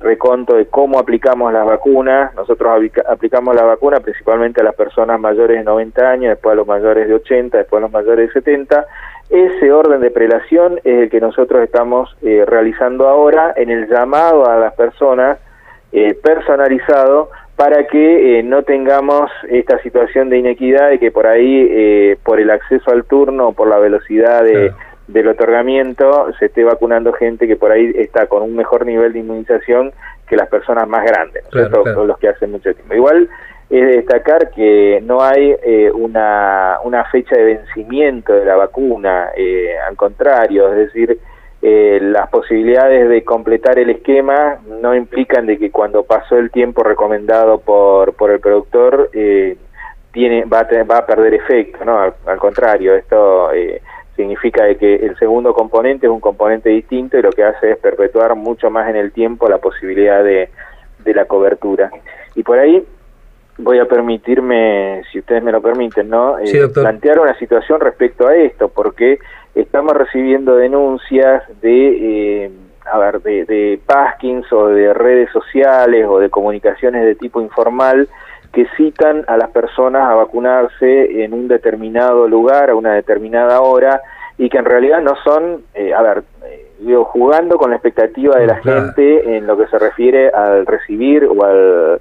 reconto 0.00 0.56
de 0.56 0.66
cómo 0.66 0.98
aplicamos 0.98 1.52
las 1.52 1.66
vacunas. 1.66 2.34
Nosotros 2.34 2.90
aplicamos 3.08 3.54
la 3.54 3.64
vacuna 3.64 4.00
principalmente 4.00 4.60
a 4.60 4.64
las 4.64 4.74
personas 4.74 5.20
mayores 5.20 5.58
de 5.58 5.64
90 5.64 6.10
años, 6.10 6.30
después 6.30 6.52
a 6.52 6.56
los 6.56 6.66
mayores 6.66 7.08
de 7.08 7.14
80, 7.14 7.58
después 7.58 7.78
a 7.78 7.82
los 7.82 7.92
mayores 7.92 8.28
de 8.28 8.32
70. 8.32 8.86
Ese 9.30 9.72
orden 9.72 10.00
de 10.00 10.10
prelación 10.10 10.78
es 10.84 11.02
el 11.02 11.10
que 11.10 11.20
nosotros 11.20 11.62
estamos 11.62 12.16
eh, 12.22 12.44
realizando 12.46 13.08
ahora 13.08 13.52
en 13.56 13.70
el 13.70 13.86
llamado 13.86 14.48
a 14.48 14.56
las 14.56 14.74
personas 14.74 15.38
eh, 15.92 16.14
personalizado 16.14 17.30
para 17.54 17.86
que 17.88 18.38
eh, 18.38 18.42
no 18.42 18.62
tengamos 18.62 19.30
esta 19.50 19.78
situación 19.82 20.30
de 20.30 20.38
inequidad 20.38 20.92
y 20.92 20.98
que 20.98 21.10
por 21.10 21.26
ahí, 21.26 22.16
por 22.22 22.40
el 22.40 22.50
acceso 22.50 22.90
al 22.90 23.04
turno, 23.04 23.52
por 23.52 23.68
la 23.68 23.78
velocidad 23.78 24.44
de 24.44 24.72
del 25.08 25.28
otorgamiento 25.28 26.28
se 26.38 26.46
esté 26.46 26.62
vacunando 26.64 27.12
gente 27.12 27.48
que 27.48 27.56
por 27.56 27.72
ahí 27.72 27.92
está 27.96 28.26
con 28.26 28.42
un 28.42 28.54
mejor 28.54 28.86
nivel 28.86 29.12
de 29.12 29.20
inmunización 29.20 29.92
que 30.28 30.36
las 30.36 30.48
personas 30.48 30.86
más 30.86 31.04
grandes, 31.04 31.44
¿no? 31.52 32.04
los 32.04 32.18
que 32.18 32.28
hacen 32.28 32.52
mucho 32.52 32.72
tiempo. 32.74 32.94
Igual 32.94 33.28
es 33.70 33.86
destacar 33.86 34.50
que 34.50 35.02
no 35.04 35.22
hay 35.22 35.54
eh, 35.62 35.90
una, 35.92 36.78
una 36.84 37.04
fecha 37.04 37.36
de 37.36 37.44
vencimiento 37.44 38.32
de 38.32 38.44
la 38.44 38.56
vacuna, 38.56 39.30
eh, 39.36 39.74
al 39.86 39.96
contrario, 39.96 40.72
es 40.72 40.76
decir, 40.76 41.18
eh, 41.60 41.98
las 42.00 42.28
posibilidades 42.30 43.08
de 43.08 43.24
completar 43.24 43.78
el 43.78 43.90
esquema 43.90 44.58
no 44.80 44.94
implican 44.94 45.46
de 45.46 45.58
que 45.58 45.70
cuando 45.70 46.04
pasó 46.04 46.38
el 46.38 46.50
tiempo 46.50 46.82
recomendado 46.82 47.60
por, 47.60 48.14
por 48.14 48.30
el 48.30 48.40
productor 48.40 49.10
tiene 50.12 50.44
va 50.44 50.60
a, 50.60 50.84
va 50.84 50.98
a 50.98 51.06
perder 51.06 51.34
efecto, 51.34 51.84
no, 51.84 51.98
al, 51.98 52.38
contrario, 52.38 52.94
esto 52.94 53.50
significa 54.18 54.64
de 54.64 54.76
que 54.76 54.96
el 54.96 55.16
segundo 55.16 55.54
componente 55.54 56.06
es 56.06 56.12
un 56.12 56.18
componente 56.18 56.70
distinto 56.70 57.16
y 57.16 57.22
lo 57.22 57.30
que 57.30 57.44
hace 57.44 57.70
es 57.70 57.78
perpetuar 57.78 58.34
mucho 58.34 58.68
más 58.68 58.90
en 58.90 58.96
el 58.96 59.12
tiempo 59.12 59.48
la 59.48 59.58
posibilidad 59.58 60.24
de, 60.24 60.50
de 61.04 61.14
la 61.14 61.26
cobertura. 61.26 61.88
Y 62.34 62.42
por 62.42 62.58
ahí 62.58 62.84
voy 63.58 63.78
a 63.78 63.84
permitirme, 63.84 65.04
si 65.12 65.20
ustedes 65.20 65.44
me 65.44 65.52
lo 65.52 65.62
permiten, 65.62 66.08
¿no? 66.08 66.36
Eh, 66.36 66.68
plantear 66.74 67.20
una 67.20 67.38
situación 67.38 67.78
respecto 67.78 68.26
a 68.26 68.34
esto, 68.34 68.68
porque 68.68 69.20
estamos 69.54 69.92
recibiendo 69.92 70.56
denuncias 70.56 71.44
de, 71.60 72.44
eh, 72.44 72.50
a 72.90 72.98
ver, 72.98 73.22
de, 73.22 73.44
de 73.44 73.80
Paskins 73.86 74.52
o 74.52 74.66
de 74.66 74.92
redes 74.94 75.30
sociales 75.30 76.04
o 76.08 76.18
de 76.18 76.28
comunicaciones 76.28 77.04
de 77.04 77.14
tipo 77.14 77.40
informal 77.40 78.08
que 78.52 78.66
citan 78.76 79.24
a 79.26 79.36
las 79.36 79.50
personas 79.50 80.02
a 80.08 80.14
vacunarse 80.14 81.24
en 81.24 81.32
un 81.32 81.48
determinado 81.48 82.26
lugar 82.26 82.70
a 82.70 82.74
una 82.74 82.94
determinada 82.94 83.60
hora 83.60 84.00
y 84.38 84.48
que 84.48 84.58
en 84.58 84.64
realidad 84.64 85.02
no 85.02 85.14
son, 85.24 85.62
eh, 85.74 85.92
a 85.92 86.02
ver, 86.02 86.22
digo, 86.78 87.04
jugando 87.04 87.58
con 87.58 87.70
la 87.70 87.76
expectativa 87.76 88.36
de 88.36 88.46
la 88.46 88.56
gente 88.56 89.36
en 89.36 89.46
lo 89.46 89.56
que 89.56 89.66
se 89.66 89.78
refiere 89.78 90.28
al 90.30 90.64
recibir 90.64 91.24
o 91.24 91.44
al 91.44 92.00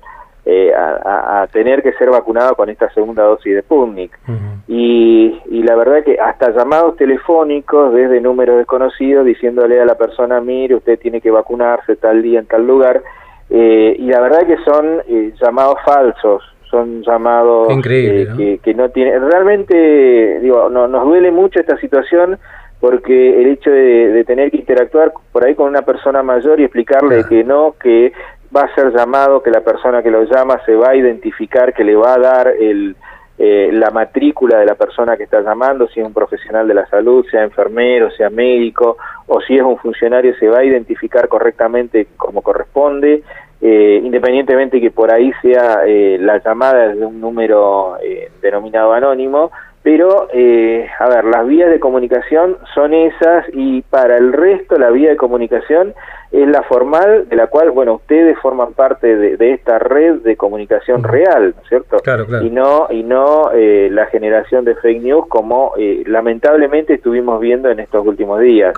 eh, 0.49 0.73
a, 0.73 1.45
tener 1.51 1.83
que 1.83 1.91
ser 1.93 2.09
vacunado 2.09 2.55
con 2.55 2.69
esta 2.69 2.89
segunda 2.93 3.23
dosis 3.23 3.53
de 3.53 3.61
Sputnik. 3.63 4.17
y, 4.65 5.41
y, 5.49 5.63
la 5.63 5.75
verdad 5.75 6.05
que 6.05 6.17
hasta 6.21 6.51
llamados 6.51 6.95
telefónicos 6.95 7.93
desde 7.93 8.21
números 8.21 8.57
desconocidos 8.57 9.25
diciéndole 9.25 9.81
a 9.81 9.85
la 9.85 9.95
persona, 9.95 10.39
mire, 10.39 10.75
usted 10.75 10.97
tiene 10.99 11.19
que 11.19 11.31
vacunarse 11.31 11.97
tal 11.97 12.21
día 12.21 12.39
en 12.39 12.45
tal 12.45 12.65
lugar, 12.65 13.01
eh, 13.49 13.95
y 13.97 14.07
la 14.07 14.19
verdad 14.21 14.45
que 14.45 14.57
son 14.63 15.01
eh, 15.07 15.33
llamados 15.41 15.77
falsos, 15.85 16.43
son 16.69 17.01
llamados 17.03 17.67
que, 17.81 18.59
que, 18.61 18.73
no 18.73 18.89
tienen... 18.89 19.29
Realmente, 19.29 20.39
digo, 20.41 20.69
no, 20.69 20.87
nos 20.87 21.05
duele 21.05 21.31
mucho 21.31 21.59
esta 21.59 21.77
situación 21.77 22.37
porque 22.79 23.41
el 23.41 23.47
hecho 23.47 23.71
de, 23.71 24.23
tener 24.25 24.51
que 24.51 24.57
interactuar 24.57 25.13
por 25.31 25.45
ahí 25.45 25.55
con 25.55 25.67
una 25.67 25.81
persona 25.81 26.21
mayor 26.23 26.59
y 26.59 26.63
explicarle 26.63 27.23
que 27.27 27.43
no, 27.43 27.75
que 27.81 28.11
va 28.55 28.61
a 28.61 28.75
ser 28.75 28.93
llamado, 28.93 29.41
que 29.41 29.49
la 29.49 29.61
persona 29.61 30.03
que 30.03 30.11
lo 30.11 30.23
llama 30.25 30.61
se 30.65 30.75
va 30.75 30.89
a 30.89 30.95
identificar, 30.95 31.73
que 31.73 31.83
le 31.83 31.95
va 31.95 32.15
a 32.15 32.19
dar 32.19 32.47
el, 32.59 32.95
eh, 33.37 33.69
la 33.71 33.91
matrícula 33.91 34.59
de 34.59 34.65
la 34.65 34.75
persona 34.75 35.15
que 35.15 35.23
está 35.23 35.41
llamando, 35.41 35.87
si 35.87 35.99
es 35.99 36.05
un 36.05 36.13
profesional 36.13 36.67
de 36.67 36.73
la 36.73 36.87
salud, 36.87 37.25
sea 37.29 37.43
enfermero, 37.43 38.09
sea 38.11 38.29
médico, 38.29 38.97
o 39.27 39.41
si 39.41 39.55
es 39.55 39.61
un 39.61 39.77
funcionario, 39.77 40.35
se 40.37 40.47
va 40.47 40.59
a 40.59 40.63
identificar 40.63 41.27
correctamente 41.27 42.07
como 42.17 42.41
corresponde, 42.41 43.23
eh, 43.61 44.01
independientemente 44.03 44.81
que 44.81 44.91
por 44.91 45.11
ahí 45.11 45.31
sea 45.41 45.81
eh, 45.85 46.17
la 46.19 46.41
llamada 46.43 46.95
de 46.95 47.05
un 47.05 47.19
número 47.19 47.97
denominado 48.41 48.93
anónimo, 48.93 49.51
pero, 49.87 50.27
eh, 50.33 50.85
a 50.99 51.07
ver, 51.07 51.23
las 51.23 51.47
vías 51.47 51.69
de 51.69 51.79
comunicación 51.79 52.57
son 52.75 52.93
esas 52.93 53.45
y 53.53 53.83
para 53.83 54.17
el 54.17 54.33
resto 54.33 54.77
la 54.77 54.89
vía 54.89 55.11
de 55.11 55.15
comunicación 55.15 55.93
es 56.31 56.47
la 56.47 56.63
formal, 56.63 57.29
de 57.29 57.35
la 57.35 57.47
cual, 57.47 57.71
bueno, 57.71 57.95
ustedes 57.95 58.37
forman 58.39 58.73
parte 58.73 59.15
de, 59.15 59.53
esta 59.53 59.79
red 59.79 60.15
de 60.21 60.35
comunicación 60.35 61.03
real, 61.03 61.53
¿no 61.55 61.61
es 61.61 61.69
cierto? 61.69 61.97
Claro, 61.99 62.25
claro. 62.25 62.45
Y 62.45 62.49
no, 62.49 62.87
y 62.89 63.03
no 63.03 63.51
eh, 63.53 63.89
la 63.91 64.07
generación 64.07 64.65
de 64.65 64.75
fake 64.75 65.01
news 65.01 65.25
como 65.27 65.73
eh, 65.77 66.03
lamentablemente 66.05 66.95
estuvimos 66.95 67.39
viendo 67.39 67.69
en 67.69 67.79
estos 67.79 68.05
últimos 68.05 68.41
días. 68.41 68.73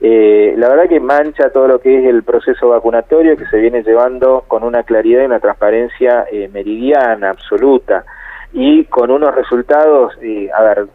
la 0.00 0.68
verdad 0.68 0.88
que 0.88 1.00
mancha 1.00 1.50
todo 1.50 1.66
lo 1.66 1.80
que 1.80 1.98
es 1.98 2.06
el 2.06 2.22
proceso 2.24 2.68
vacunatorio 2.68 3.36
que 3.36 3.46
se 3.46 3.58
viene 3.58 3.82
llevando 3.82 4.44
con 4.46 4.62
una 4.62 4.82
claridad 4.82 5.22
y 5.22 5.26
una 5.26 5.40
transparencia 5.40 6.26
meridiana, 6.52 7.30
absoluta 7.30 8.04
y 8.52 8.84
con 8.84 9.10
unos 9.10 9.34
resultados, 9.34 10.12
y, 10.22 10.48
a 10.50 10.62
ver, 10.62 10.86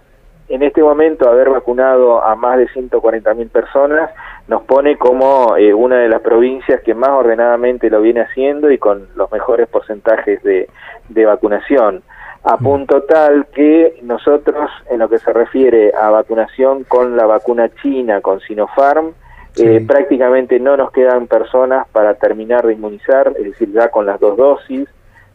en 0.50 0.64
este 0.64 0.82
momento 0.82 1.30
haber 1.30 1.50
vacunado 1.50 2.24
a 2.24 2.36
más 2.36 2.58
de 2.58 2.68
140 2.70 3.34
mil 3.34 3.50
personas 3.50 4.12
nos 4.48 4.64
pone 4.64 4.98
como 4.98 5.58
eh, 5.58 5.74
una 5.74 5.98
de 5.98 6.10
las 6.10 6.22
provincias 6.22 6.82
que 6.82 6.94
más 6.94 7.10
ordenadamente 7.10 7.90
lo 7.90 8.02
viene 8.02 8.22
haciendo 8.22 8.72
y 8.72 8.78
con 8.78 9.08
los 9.16 9.32
mejores 9.32 9.68
porcentajes 9.68 10.42
de, 10.44 10.70
de 11.10 11.26
vacunación 11.26 12.04
a 12.44 12.56
mm. 12.56 12.64
punto 12.64 13.04
tal 13.04 13.48
que 13.48 14.00
nosotros 14.04 14.70
en 14.90 15.00
lo 15.00 15.10
que 15.10 15.20
se 15.20 15.34
refiere 15.34 15.92
a 15.94 16.10
vacunación 16.10 16.86
con 16.86 17.18
la 17.18 17.26
vacuna 17.26 17.70
china, 17.82 18.22
con 18.22 18.40
Sinopharm, 18.40 19.14
eh, 19.58 19.84
prácticamente 19.86 20.60
no 20.60 20.78
nos 20.78 20.92
quedan 20.92 21.28
personas 21.28 21.88
para 21.92 22.14
terminar 22.14 22.66
de 22.66 22.74
inmunizar, 22.74 23.34
es 23.38 23.44
decir, 23.44 23.72
ya 23.74 23.90
con 23.90 24.06
las 24.06 24.20
dos 24.20 24.38
dosis, 24.38 24.88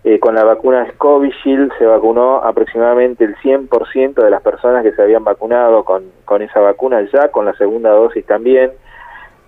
eh, 0.05 0.19
con 0.21 0.35
la 0.35 0.45
vacuna 0.45 0.87
Covishield 0.97 1.73
se 1.79 1.87
vacunó 1.87 2.37
aproximadamente 2.37 3.25
el 3.25 3.37
100% 3.37 4.15
de 4.15 4.31
las 4.31 4.43
personas 4.43 4.83
que 4.83 4.93
se 4.93 5.03
habían 5.03 5.25
vacunado 5.25 5.85
con, 5.85 6.05
con 6.25 6.41
esa 6.41 6.61
vacuna 6.61 7.07
ya, 7.13 7.29
con 7.29 7.45
la 7.45 7.55
segunda 7.55 7.91
dosis 7.91 8.25
también. 8.25 8.71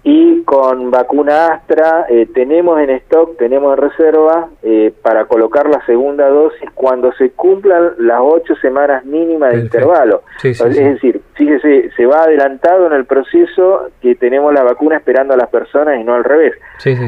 Y 0.06 0.42
con 0.42 0.90
vacuna 0.90 1.46
Astra 1.46 2.04
eh, 2.11 2.28
tenemos 2.34 2.78
en 2.78 2.90
stock, 2.90 3.38
tenemos 3.38 3.75
en 3.76 3.88
reserva 3.88 4.49
eh, 4.62 4.92
para 5.02 5.25
colocar 5.25 5.66
la 5.70 5.84
segunda 5.87 6.28
dosis 6.28 6.68
cuando 6.75 7.11
se 7.14 7.30
cumplan 7.30 7.92
las 7.99 8.20
ocho 8.23 8.54
semanas 8.56 9.06
mínimas 9.06 9.54
de 9.54 9.61
intervalo. 9.61 10.23
es 10.42 10.58
decir, 10.58 11.23
fíjese, 11.32 11.90
se 11.96 12.04
va 12.04 12.25
adelantado 12.25 12.87
en 12.87 12.92
el 12.92 13.06
proceso 13.06 13.88
que 14.02 14.14
tenemos 14.14 14.52
la 14.52 14.62
vacuna 14.62 14.99
esperando 14.99 15.32
a 15.32 15.38
las 15.38 15.49
personas 15.49 15.99
y 15.99 16.04
no 16.04 16.14
al 16.14 16.25
revés. 16.25 16.52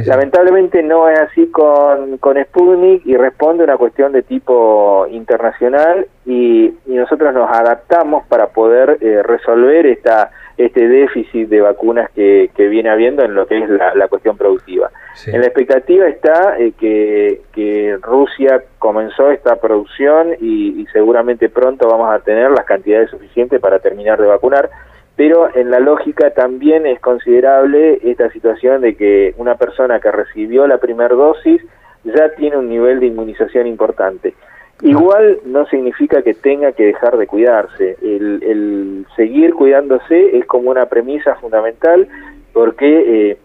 Lamentablemente 0.07 0.83
no 0.83 1.07
es 1.11 1.21
así 1.21 1.49
con, 1.49 2.17
con 2.17 2.43
Sputnik 2.43 3.05
y 3.05 3.15
responde 3.19 3.65
a 3.65 3.65
una 3.65 3.77
cuestión 3.77 4.13
de 4.13 4.23
tipo 4.23 5.07
internacional 5.11 6.07
y, 6.25 6.73
y 6.87 6.95
nosotros 6.95 7.35
nos 7.35 7.51
adaptamos 7.51 8.27
para 8.27 8.49
poder 8.49 8.97
eh, 9.03 9.23
resolver 9.23 9.87
esta 9.87 10.31
este 10.57 10.89
déficit 10.89 11.49
de 11.49 11.61
vacunas 11.61 12.11
que, 12.11 12.51
que 12.55 12.69
viene 12.69 12.89
habiendo 12.89 13.23
en 13.23 13.35
lo 13.35 13.47
que 13.47 13.59
es 13.59 13.69
la, 13.69 14.09
cuestión 14.09 14.37
productiva. 14.39 14.91
En 15.27 15.41
la 15.41 15.47
expectativa 15.47 16.07
está 16.09 16.59
eh, 16.59 16.73
que, 16.79 17.43
que, 17.53 17.99
Rusia 18.01 18.63
comenzó 18.79 19.31
esta 19.31 19.57
producción 19.57 20.35
y, 20.41 20.87
seguramente 20.93 21.49
pronto 21.51 21.89
vamos 21.89 22.11
a 22.11 22.21
tener 22.21 22.51
las 22.51 22.65
cantidades 22.65 23.11
suficientes 23.11 23.61
para 23.61 23.81
terminar 23.81 24.21
de 24.21 24.29
vacunar, 24.29 24.71
pero 25.15 25.55
en 25.55 25.71
la 25.71 25.81
lógica 25.81 26.31
también 26.31 26.87
es 26.87 27.01
considerable 27.01 27.99
esta 28.03 28.31
situación 28.31 28.81
de 28.81 28.95
que 28.95 29.35
una 29.37 29.57
persona 29.57 30.01
que 30.01 30.11
recibió 30.11 30.67
la 30.67 30.79
primera 30.79 31.15
dosis 31.15 31.63
ya 32.05 32.31
tiene 32.37 32.57
un 32.57 32.69
nivel 32.69 33.01
de 33.01 33.07
inmunización 33.07 33.67
importante. 33.67 34.35
Igual 34.83 35.39
no 35.47 35.67
significa 35.67 36.23
que 36.23 36.35
tenga 36.35 36.73
que 36.73 36.85
dejar 36.85 37.17
de 37.17 37.27
cuidarse. 37.27 37.97
El, 38.03 39.07
seguir 39.17 39.55
cuidándose 39.55 40.37
es 40.37 40.45
como 40.47 40.71
una 40.71 40.87
premisa 40.87 41.35
fundamental 41.37 42.07
porque 42.53 43.31
eh, 43.31 43.39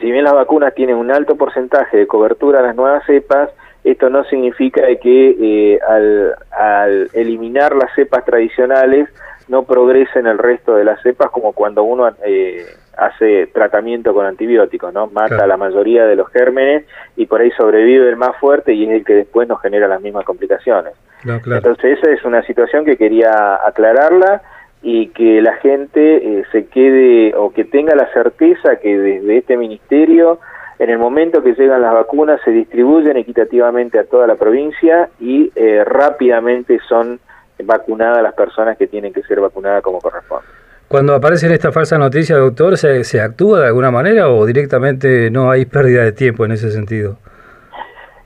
si 0.00 0.10
bien 0.10 0.24
las 0.24 0.34
vacunas 0.34 0.74
tienen 0.74 0.96
un 0.96 1.10
alto 1.10 1.36
porcentaje 1.36 1.96
de 1.96 2.06
cobertura 2.06 2.60
a 2.60 2.62
las 2.62 2.76
nuevas 2.76 3.04
cepas, 3.06 3.50
esto 3.82 4.10
no 4.10 4.22
significa 4.24 4.82
que 5.00 5.36
eh, 5.40 5.80
al, 5.88 6.34
al 6.52 7.10
eliminar 7.12 7.74
las 7.74 7.92
cepas 7.94 8.24
tradicionales 8.24 9.08
no 9.48 9.64
progresen 9.64 10.26
el 10.26 10.38
resto 10.38 10.76
de 10.76 10.84
las 10.84 11.02
cepas 11.02 11.30
como 11.30 11.52
cuando 11.52 11.82
uno 11.82 12.08
eh, 12.24 12.66
hace 12.96 13.46
tratamiento 13.48 14.12
con 14.12 14.26
antibióticos, 14.26 14.92
¿no? 14.92 15.06
Mata 15.08 15.44
a 15.44 15.46
la 15.46 15.56
mayoría 15.56 16.04
de 16.06 16.16
los 16.16 16.28
gérmenes 16.30 16.84
y 17.16 17.26
por 17.26 17.40
ahí 17.40 17.50
sobrevive 17.52 18.08
el 18.08 18.16
más 18.16 18.36
fuerte 18.38 18.74
y 18.74 18.84
es 18.84 18.90
el 18.90 19.04
que 19.04 19.14
después 19.14 19.48
nos 19.48 19.60
genera 19.60 19.88
las 19.88 20.00
mismas 20.00 20.24
complicaciones. 20.24 20.92
Entonces 21.24 21.98
esa 21.98 22.10
es 22.10 22.24
una 22.24 22.42
situación 22.42 22.84
que 22.84 22.96
quería 22.96 23.60
aclararla 23.66 24.42
y 24.82 25.08
que 25.08 25.40
la 25.40 25.54
gente 25.54 26.16
eh, 26.16 26.44
se 26.50 26.66
quede 26.66 27.34
o 27.36 27.52
que 27.52 27.64
tenga 27.64 27.94
la 27.94 28.12
certeza 28.12 28.76
que 28.76 28.98
desde 28.98 29.38
este 29.38 29.56
ministerio 29.56 30.40
en 30.78 30.90
el 30.90 30.98
momento 30.98 31.42
que 31.42 31.54
llegan 31.54 31.80
las 31.80 31.94
vacunas 31.94 32.40
se 32.44 32.50
distribuyen 32.50 33.16
equitativamente 33.16 34.00
a 34.00 34.04
toda 34.04 34.26
la 34.26 34.34
provincia 34.34 35.08
y 35.20 35.52
eh, 35.54 35.84
rápidamente 35.84 36.80
son 36.88 37.20
vacunadas 37.62 38.22
las 38.22 38.34
personas 38.34 38.76
que 38.76 38.88
tienen 38.88 39.12
que 39.12 39.22
ser 39.22 39.40
vacunadas 39.40 39.82
como 39.82 40.00
corresponde. 40.00 40.61
Cuando 40.92 41.14
aparecen 41.14 41.50
esta 41.52 41.72
falsa 41.72 41.96
noticia, 41.96 42.36
doctor, 42.36 42.76
¿se, 42.76 43.02
¿se 43.04 43.18
actúa 43.18 43.60
de 43.60 43.66
alguna 43.68 43.90
manera 43.90 44.28
o 44.28 44.44
directamente 44.44 45.30
no 45.30 45.50
hay 45.50 45.64
pérdida 45.64 46.04
de 46.04 46.12
tiempo 46.12 46.44
en 46.44 46.52
ese 46.52 46.70
sentido? 46.70 47.16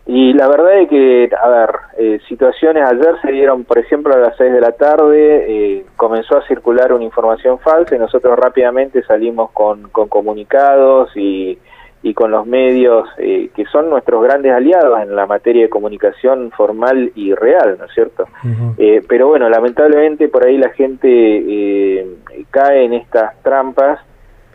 Y 0.04 0.32
la 0.32 0.48
verdad 0.48 0.80
es 0.80 0.88
que, 0.88 1.30
a 1.40 1.48
ver, 1.48 1.70
eh, 1.96 2.18
situaciones 2.26 2.82
ayer 2.82 3.14
se 3.22 3.30
dieron, 3.30 3.62
por 3.62 3.78
ejemplo, 3.78 4.12
a 4.12 4.18
las 4.18 4.36
6 4.36 4.52
de 4.52 4.60
la 4.60 4.72
tarde, 4.72 5.44
eh, 5.48 5.86
comenzó 5.96 6.38
a 6.38 6.46
circular 6.48 6.92
una 6.92 7.04
información 7.04 7.60
falsa 7.60 7.94
y 7.94 8.00
nosotros 8.00 8.36
rápidamente 8.36 9.00
salimos 9.04 9.52
con, 9.52 9.88
con 9.90 10.08
comunicados 10.08 11.16
y, 11.16 11.56
y, 12.08 12.14
con 12.14 12.30
los 12.30 12.46
medios 12.46 13.08
eh, 13.18 13.50
que 13.54 13.64
son 13.66 13.90
nuestros 13.90 14.22
grandes 14.22 14.52
aliados 14.52 15.00
en 15.00 15.14
la 15.14 15.26
materia 15.26 15.62
de 15.62 15.68
comunicación 15.68 16.50
formal 16.52 17.12
y 17.14 17.34
real, 17.34 17.76
¿no 17.78 17.86
es 17.86 17.92
cierto? 17.92 18.26
pero 19.08 19.28
bueno, 19.28 19.48
lamentablemente 19.48 20.28
por 20.28 20.46
ahí 20.46 20.58
la 20.58 20.70
gente 20.70 22.06
cae 22.50 22.84
en 22.84 22.94
estas 22.94 23.40
trampas 23.42 24.00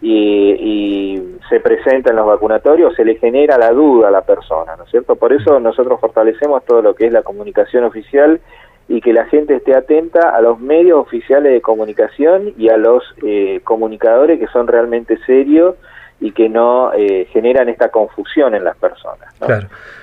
y, 0.01 1.21
se 1.49 1.59
presenta 1.59 2.11
en 2.11 2.15
los 2.15 2.25
vacunatorios, 2.25 2.95
se 2.95 3.03
le 3.03 3.15
genera 3.15 3.57
la 3.57 3.71
duda 3.71 4.07
a 4.07 4.11
la 4.11 4.21
persona, 4.21 4.75
¿no 4.77 4.85
es 4.85 4.89
cierto? 4.89 5.17
Por 5.17 5.33
eso 5.33 5.59
nosotros 5.59 5.99
fortalecemos 5.99 6.63
todo 6.63 6.81
lo 6.81 6.95
que 6.95 7.07
es 7.07 7.13
la 7.13 7.23
comunicación 7.23 7.83
oficial 7.83 8.39
y 8.87 9.01
que 9.01 9.11
la 9.11 9.25
gente 9.25 9.55
esté 9.55 9.75
atenta 9.75 10.29
a 10.29 10.41
los 10.41 10.59
medios 10.61 10.99
oficiales 10.99 11.51
de 11.51 11.61
comunicación 11.61 12.53
y 12.57 12.69
a 12.69 12.77
los 12.77 13.03
eh, 13.21 13.59
comunicadores 13.65 14.39
que 14.39 14.47
son 14.47 14.67
realmente 14.67 15.17
serios 15.25 15.75
y 16.21 16.31
que 16.31 16.47
no 16.47 16.93
eh, 16.93 17.27
generan 17.31 17.67
esta 17.67 17.89
confusión 17.89 18.55
en 18.55 18.63
las 18.63 18.77
personas. 18.77 19.33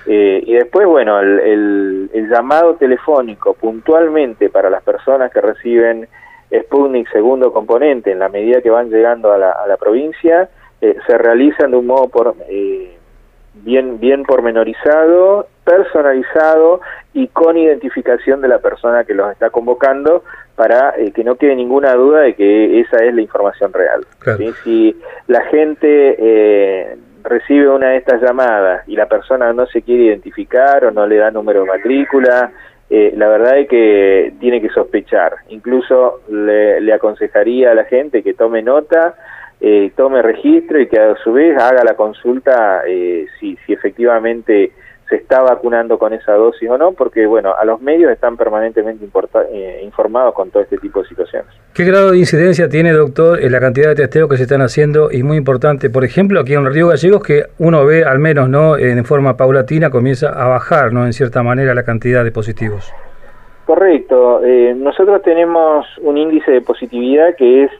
Eh, 0.05 0.43
y 0.45 0.53
después, 0.53 0.85
bueno, 0.85 1.19
el, 1.19 2.09
el 2.13 2.29
llamado 2.29 2.75
telefónico 2.75 3.53
puntualmente 3.53 4.49
para 4.49 4.69
las 4.69 4.83
personas 4.83 5.31
que 5.31 5.41
reciben 5.41 6.07
Sputnik 6.51 7.11
segundo 7.11 7.53
componente, 7.53 8.11
en 8.11 8.19
la 8.19 8.29
medida 8.29 8.61
que 8.61 8.69
van 8.69 8.89
llegando 8.89 9.31
a 9.31 9.37
la, 9.37 9.51
a 9.51 9.67
la 9.67 9.77
provincia, 9.77 10.49
eh, 10.81 10.95
se 11.05 11.17
realizan 11.17 11.71
de 11.71 11.77
un 11.77 11.87
modo 11.87 12.07
por, 12.09 12.35
eh, 12.49 12.97
bien, 13.53 13.99
bien 13.99 14.23
pormenorizado, 14.23 15.47
personalizado 15.63 16.81
y 17.13 17.27
con 17.27 17.57
identificación 17.57 18.41
de 18.41 18.47
la 18.47 18.59
persona 18.59 19.03
que 19.03 19.13
los 19.13 19.31
está 19.31 19.49
convocando 19.49 20.23
para 20.55 20.93
eh, 20.97 21.11
que 21.11 21.23
no 21.23 21.35
quede 21.35 21.55
ninguna 21.55 21.93
duda 21.93 22.21
de 22.21 22.35
que 22.35 22.79
esa 22.81 22.97
es 23.03 23.13
la 23.13 23.21
información 23.21 23.71
real. 23.73 24.05
Si 24.63 24.95
la 25.27 25.41
gente 25.45 26.97
recibe 27.23 27.69
una 27.69 27.89
de 27.89 27.97
estas 27.97 28.21
llamadas 28.21 28.87
y 28.87 28.95
la 28.95 29.07
persona 29.07 29.53
no 29.53 29.65
se 29.67 29.81
quiere 29.81 30.05
identificar 30.05 30.85
o 30.85 30.91
no 30.91 31.05
le 31.05 31.17
da 31.17 31.31
número 31.31 31.61
de 31.61 31.67
matrícula, 31.67 32.51
eh, 32.89 33.13
la 33.15 33.29
verdad 33.29 33.59
es 33.59 33.69
que 33.69 34.33
tiene 34.39 34.61
que 34.61 34.69
sospechar. 34.69 35.35
Incluso 35.49 36.21
le, 36.29 36.91
aconsejaría 36.91 37.71
a 37.71 37.75
la 37.75 37.85
gente 37.85 38.23
que 38.23 38.33
tome 38.33 38.61
nota, 38.63 39.15
eh, 39.61 39.91
tome 39.95 40.21
registro 40.21 40.79
y 40.79 40.87
que 40.87 40.99
a 40.99 41.15
su 41.23 41.33
vez 41.33 41.57
haga 41.57 41.83
la 41.83 41.95
consulta 41.95 42.83
eh, 42.87 43.25
si, 43.39 43.57
si 43.65 43.73
efectivamente 43.73 44.71
se 45.09 45.15
está 45.15 45.41
vacunando 45.41 45.97
con 45.97 46.13
esa 46.13 46.33
dosis 46.33 46.69
o 46.69 46.77
no, 46.77 46.91
porque 46.91 47.25
bueno, 47.25 47.53
a 47.57 47.65
los 47.65 47.81
medios 47.81 48.11
están 48.11 48.37
permanentemente 48.37 49.05
eh, 49.51 49.81
informados 49.83 50.35
con 50.35 50.51
todo 50.51 50.61
este 50.61 50.77
tipo 50.77 51.01
de 51.01 51.07
situaciones. 51.07 51.49
¿Qué 51.73 51.83
grado 51.83 52.11
de 52.11 52.19
incidencia 52.19 52.69
tiene, 52.69 52.93
doctor, 52.93 53.41
en 53.41 53.51
la 53.51 53.59
cantidad 53.59 53.89
de 53.89 53.95
testeos 53.95 54.29
que 54.29 54.37
se 54.37 54.43
están 54.43 54.61
haciendo? 54.61 55.11
Y 55.11 55.23
muy 55.23 55.37
importante, 55.37 55.89
por 55.89 56.05
ejemplo, 56.05 56.39
aquí 56.39 56.53
en 56.53 56.71
Río 56.71 56.89
Gallegos, 56.89 57.23
que 57.23 57.45
uno 57.57 57.85
ve 57.85 58.03
al 58.03 58.19
menos 58.19 58.49
no 58.49 58.77
en 58.77 59.03
forma 59.03 59.35
paulatina 59.35 59.89
comienza 59.89 60.29
a 60.29 60.47
bajar, 60.47 60.93
no 60.93 61.05
en 61.05 61.13
cierta 61.13 61.41
manera, 61.41 61.73
la 61.73 61.83
cantidad 61.83 62.23
de 62.23 62.31
positivos. 62.31 62.93
Correcto. 63.65 64.43
Eh, 64.43 64.75
nosotros 64.75 65.21
tenemos 65.23 65.87
un 66.01 66.17
índice 66.17 66.51
de 66.51 66.61
positividad 66.61 67.35
que 67.35 67.63
es 67.63 67.71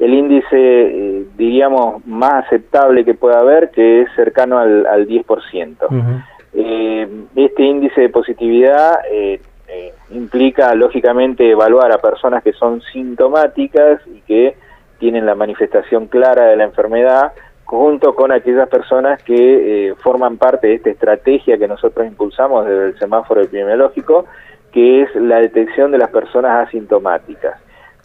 el 0.00 0.14
índice, 0.14 0.56
eh, 0.56 1.26
diríamos, 1.36 2.04
más 2.06 2.46
aceptable 2.46 3.04
que 3.04 3.14
pueda 3.14 3.40
haber, 3.40 3.70
que 3.70 4.02
es 4.02 4.08
cercano 4.16 4.58
al, 4.58 4.86
al 4.86 5.06
10%. 5.06 6.24
Eh, 6.54 7.08
este 7.36 7.62
índice 7.62 8.00
de 8.00 8.08
positividad 8.08 9.00
eh, 9.10 9.40
eh, 9.68 9.92
implica, 10.10 10.74
lógicamente, 10.74 11.48
evaluar 11.50 11.92
a 11.92 11.98
personas 11.98 12.42
que 12.42 12.54
son 12.54 12.80
sintomáticas 12.80 14.00
y 14.06 14.22
que 14.22 14.56
tienen 14.98 15.26
la 15.26 15.34
manifestación 15.34 16.06
clara 16.06 16.46
de 16.46 16.56
la 16.56 16.64
enfermedad, 16.64 17.32
junto 17.66 18.14
con 18.14 18.32
aquellas 18.32 18.68
personas 18.68 19.22
que 19.22 19.94
forman 19.98 20.38
parte 20.38 20.66
de 20.66 20.74
esta 20.74 20.90
estrategia 20.90 21.56
que 21.56 21.68
nosotros 21.68 22.06
impulsamos 22.06 22.66
desde 22.66 22.86
el 22.86 22.98
semáforo 22.98 23.42
epidemiológico, 23.42 24.24
que 24.72 25.02
es 25.02 25.14
la 25.14 25.40
detección 25.40 25.92
de 25.92 25.98
las 25.98 26.10
personas 26.10 26.66
asintomáticas 26.66 27.60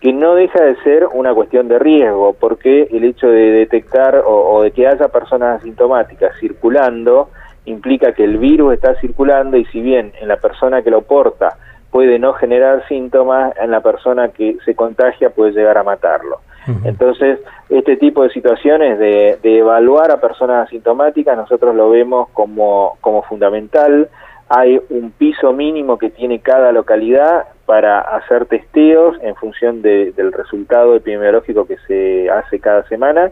que 0.06 0.14
no 0.14 0.36
deja 0.36 0.64
de 0.64 0.76
ser 0.84 1.08
una 1.12 1.34
cuestión 1.34 1.68
de 1.68 1.80
riesgo, 1.80 2.36
porque 2.40 2.88
el 2.92 3.06
hecho 3.06 3.26
de 3.28 3.50
detectar 3.50 4.22
o 4.24 4.62
de 4.62 4.70
que 4.70 4.86
haya 4.86 5.08
personas 5.08 5.62
asintomáticas 5.62 6.38
circulando 6.40 7.32
implica 7.66 8.12
que 8.12 8.24
el 8.24 8.38
virus 8.38 8.76
está 8.76 8.94
circulando 9.02 9.58
y 9.58 9.66
si 9.66 9.82
bien 9.82 10.14
en 10.22 10.28
la 10.28 10.38
persona 10.38 10.84
que 10.84 10.92
lo 10.92 11.02
porta 11.02 11.58
puede 11.90 12.20
no 12.20 12.34
generar 12.34 12.88
síntomas, 12.88 13.58
en 13.58 13.72
la 13.72 13.82
persona 13.82 14.30
que 14.30 14.58
se 14.64 14.76
contagia 14.76 15.32
puede 15.32 15.54
llegar 15.54 15.80
a 15.80 15.84
matarlo. 15.84 16.38
Entonces, 16.84 17.40
este 17.70 17.98
tipo 17.98 18.22
de 18.22 18.30
situaciones 18.30 19.00
de, 19.00 19.40
evaluar 19.42 20.12
a 20.12 20.22
personas 20.22 20.68
asintomáticas, 20.68 21.36
nosotros 21.36 21.74
lo 21.74 21.90
vemos 21.90 22.30
como, 22.30 22.98
como 23.02 23.24
fundamental. 23.24 24.08
Hay 24.50 24.80
un 24.90 25.12
piso 25.12 25.54
mínimo 25.54 25.98
que 25.98 26.10
tiene 26.12 26.40
cada 26.40 26.72
localidad 26.72 27.46
para 27.66 28.00
hacer 28.00 28.46
testeos 28.46 29.18
en 29.22 29.36
función 29.36 29.82
del 29.82 30.32
resultado 30.34 30.96
epidemiológico 30.96 31.66
que 31.66 31.78
se 31.88 32.30
hace 32.30 32.60
cada 32.60 32.88
semana 32.88 33.32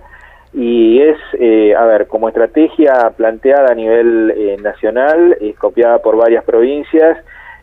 y 0.53 1.01
es, 1.01 1.17
eh, 1.33 1.75
a 1.75 1.85
ver, 1.85 2.07
como 2.07 2.29
estrategia 2.29 3.11
planteada 3.17 3.71
a 3.71 3.75
nivel 3.75 4.31
eh, 4.35 4.57
nacional, 4.61 5.35
es 5.41 5.55
copiada 5.57 5.99
por 5.99 6.15
varias 6.15 6.43
provincias 6.43 7.17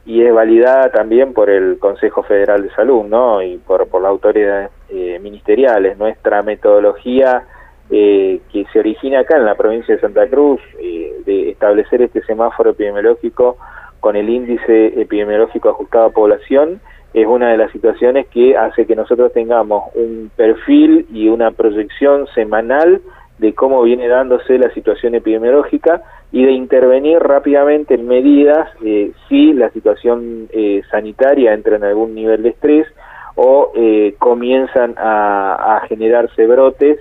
y 0.05 0.25
es 0.25 0.35
validada 0.35 0.91
también 0.91 1.33
por 1.33 1.51
el 1.51 1.79
Consejo 1.79 2.25
Federal 2.25 2.63
de 2.63 2.71
Salud, 2.71 3.05
¿no? 3.05 3.43
Y 3.43 3.59
por, 3.59 3.87
por 3.89 4.03
las 4.03 4.11
autoridades 4.11 4.71
eh, 4.89 5.21
ministeriales. 5.23 5.99
Nuestra 5.99 6.43
metodología 6.43 7.45
que 7.91 8.67
se 8.73 8.79
origina 8.79 9.21
acá 9.21 9.37
en 9.37 9.45
la 9.45 9.57
provincia 9.57 9.95
de 9.95 10.01
Santa 10.01 10.29
Cruz, 10.29 10.61
de 10.79 11.51
establecer 11.51 12.03
este 12.03 12.23
semáforo 12.23 12.71
epidemiológico 12.71 13.57
con 14.01 14.17
el 14.17 14.29
índice 14.29 15.01
epidemiológico 15.01 15.71
ajustado 15.71 16.07
a 16.07 16.11
población, 16.11 16.81
es 17.13 17.27
una 17.27 17.51
de 17.51 17.57
las 17.57 17.73
situaciones 17.73 18.27
que 18.29 18.57
hace 18.57 18.87
que 18.87 18.95
nosotros 18.95 19.33
tengamos 19.33 19.91
un 19.95 20.31
perfil 20.37 21.07
y 21.13 21.29
una 21.29 21.51
proyección 21.51 22.27
semanal 22.35 23.01
de 23.39 23.55
cómo 23.55 23.83
viene 23.83 24.07
dándose 24.07 24.59
la 24.59 24.71
situación 24.75 25.15
epidemiológica 25.15 26.03
y 26.31 26.45
de 26.45 26.53
intervenir 26.53 27.19
rápidamente 27.19 27.95
en 27.95 28.07
medidas 28.07 28.69
eh, 28.85 29.13
si 29.29 29.53
la 29.55 29.71
situación 29.71 30.49
eh, 30.51 30.83
sanitaria 30.91 31.55
entra 31.55 31.77
en 31.77 31.85
algún 31.85 32.15
nivel 32.15 32.43
de 32.43 32.51
estrés 32.51 32.87
o 33.35 33.73
eh, 33.75 34.15
comienzan 34.19 34.95
a 34.99 35.83
generarse 35.89 36.47
brotes 36.47 37.01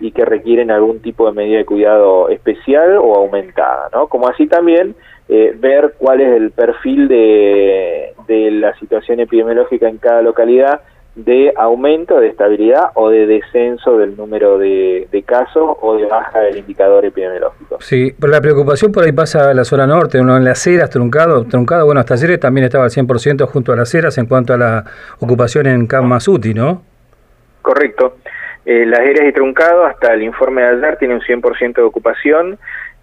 y 0.00 0.12
que 0.12 0.24
requieren 0.24 0.70
algún 0.70 1.00
tipo 1.00 1.26
de 1.26 1.32
medida 1.32 1.58
de 1.58 1.64
cuidado 1.64 2.28
especial 2.28 2.98
o 2.98 3.16
aumentada, 3.16 3.88
¿no? 3.92 4.06
Como 4.06 4.28
así 4.28 4.46
también 4.46 4.94
eh, 5.28 5.54
ver 5.58 5.94
cuál 5.98 6.20
es 6.20 6.36
el 6.36 6.50
perfil 6.52 7.08
de, 7.08 8.14
de 8.26 8.50
la 8.52 8.74
situación 8.78 9.20
epidemiológica 9.20 9.88
en 9.88 9.98
cada 9.98 10.22
localidad 10.22 10.80
de 11.18 11.52
aumento, 11.56 12.20
de 12.20 12.28
estabilidad 12.28 12.90
o 12.94 13.10
de 13.10 13.26
descenso 13.26 13.98
del 13.98 14.16
número 14.16 14.56
de, 14.56 15.06
casos 15.26 15.76
o 15.80 15.96
de 15.96 16.06
baja 16.06 16.38
del 16.40 16.58
indicador 16.58 17.04
epidemiológico. 17.04 17.78
Sí, 17.80 18.14
pero 18.18 18.32
la 18.32 18.40
preocupación 18.40 18.92
por 18.92 19.04
ahí 19.04 19.10
pasa 19.10 19.50
a 19.50 19.54
la 19.54 19.64
zona 19.64 19.86
norte, 19.86 20.20
uno 20.20 20.36
en 20.36 20.44
las 20.44 20.60
ceras, 20.60 20.90
truncado, 20.90 21.44
truncado, 21.44 21.86
bueno, 21.86 22.00
hasta 22.00 22.14
ayer 22.14 22.38
también 22.38 22.66
estaba 22.66 22.84
al 22.84 22.90
100% 22.90 23.46
junto 23.46 23.72
a 23.72 23.76
las 23.76 23.90
ceras 23.90 24.16
en 24.16 24.26
cuanto 24.26 24.54
a 24.54 24.58
la 24.58 24.84
ocupación 25.18 25.66
en 25.66 25.88
Kamasuti, 25.88 26.54
¿no? 26.54 26.82
Correcto. 27.62 28.14
Eh, 28.70 28.84
las 28.84 29.00
eras 29.00 29.26
y 29.26 29.32
truncado, 29.32 29.86
hasta 29.86 30.12
el 30.12 30.22
informe 30.22 30.60
de 30.60 30.76
ayer, 30.76 30.98
tiene 30.98 31.14
un 31.14 31.22
100% 31.22 31.76
de 31.76 31.82
ocupación 31.82 32.58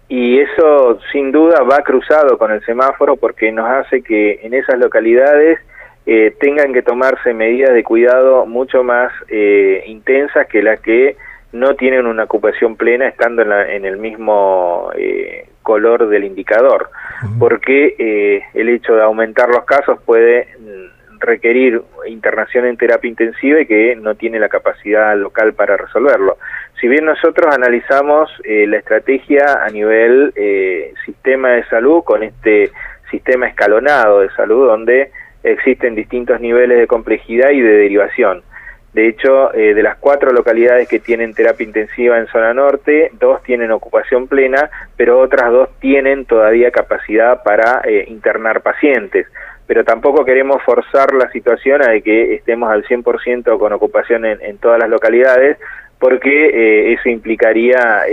y 0.08 0.38
eso 0.38 1.00
sin 1.10 1.32
duda 1.32 1.60
va 1.62 1.82
cruzado 1.82 2.38
con 2.38 2.52
el 2.52 2.64
semáforo 2.64 3.16
porque 3.16 3.50
nos 3.50 3.68
hace 3.68 4.00
que 4.00 4.38
en 4.44 4.54
esas 4.54 4.78
localidades 4.78 5.58
eh, 6.06 6.36
tengan 6.38 6.72
que 6.72 6.82
tomarse 6.82 7.34
medidas 7.34 7.74
de 7.74 7.82
cuidado 7.82 8.46
mucho 8.46 8.84
más 8.84 9.12
eh, 9.26 9.82
intensas 9.88 10.46
que 10.46 10.62
las 10.62 10.78
que 10.78 11.16
no 11.50 11.74
tienen 11.74 12.06
una 12.06 12.22
ocupación 12.22 12.76
plena 12.76 13.08
estando 13.08 13.42
en, 13.42 13.50
en 13.50 13.84
el 13.86 13.96
mismo 13.96 14.92
color 15.64 16.08
del 16.08 16.22
indicador, 16.22 16.90
porque 17.40 18.44
el 18.54 18.68
hecho 18.68 18.94
de 18.94 19.02
aumentar 19.02 19.48
los 19.48 19.64
casos 19.64 19.98
puede 20.04 20.46
requerir 21.20 21.82
internación 22.06 22.66
en 22.66 22.76
terapia 22.76 23.08
intensiva 23.08 23.60
y 23.60 23.66
que 23.66 23.96
no 23.96 24.14
tiene 24.14 24.38
la 24.38 24.48
capacidad 24.48 25.16
local 25.16 25.54
para 25.54 25.76
resolverlo. 25.76 26.38
Si 26.80 26.88
bien 26.88 27.06
nosotros 27.06 27.54
analizamos 27.54 28.30
eh, 28.44 28.66
la 28.66 28.76
estrategia 28.76 29.64
a 29.64 29.68
nivel 29.70 30.32
eh, 30.36 30.92
sistema 31.06 31.50
de 31.50 31.64
salud 31.64 32.02
con 32.04 32.22
este 32.22 32.70
sistema 33.10 33.48
escalonado 33.48 34.20
de 34.20 34.30
salud 34.30 34.66
donde 34.66 35.10
existen 35.42 35.94
distintos 35.94 36.40
niveles 36.40 36.78
de 36.78 36.86
complejidad 36.86 37.50
y 37.50 37.60
de 37.60 37.72
derivación. 37.78 38.42
De 38.92 39.08
hecho, 39.08 39.54
eh, 39.54 39.74
de 39.74 39.82
las 39.82 39.96
cuatro 39.96 40.32
localidades 40.32 40.88
que 40.88 40.98
tienen 40.98 41.34
terapia 41.34 41.66
intensiva 41.66 42.18
en 42.18 42.26
zona 42.28 42.52
norte, 42.52 43.10
dos 43.18 43.42
tienen 43.42 43.70
ocupación 43.70 44.26
plena, 44.26 44.70
pero 44.96 45.20
otras 45.20 45.50
dos 45.50 45.68
tienen 45.80 46.24
todavía 46.24 46.70
capacidad 46.70 47.42
para 47.42 47.82
internar 48.06 48.62
pacientes. 48.62 49.26
Pero 49.66 49.84
tampoco 49.84 50.24
queremos 50.24 50.62
forzar 50.62 51.12
la 51.14 51.30
situación 51.30 51.82
a 51.82 51.90
de 51.90 52.02
que 52.02 52.34
estemos 52.34 52.70
al 52.70 52.84
100% 52.84 53.58
con 53.58 53.72
ocupación 53.72 54.24
en, 54.24 54.58
todas 54.58 54.78
las 54.78 54.88
localidades, 54.88 55.58
porque 55.98 56.46
eh, 56.46 56.92
eso 56.92 57.08
implicaría 57.08 58.04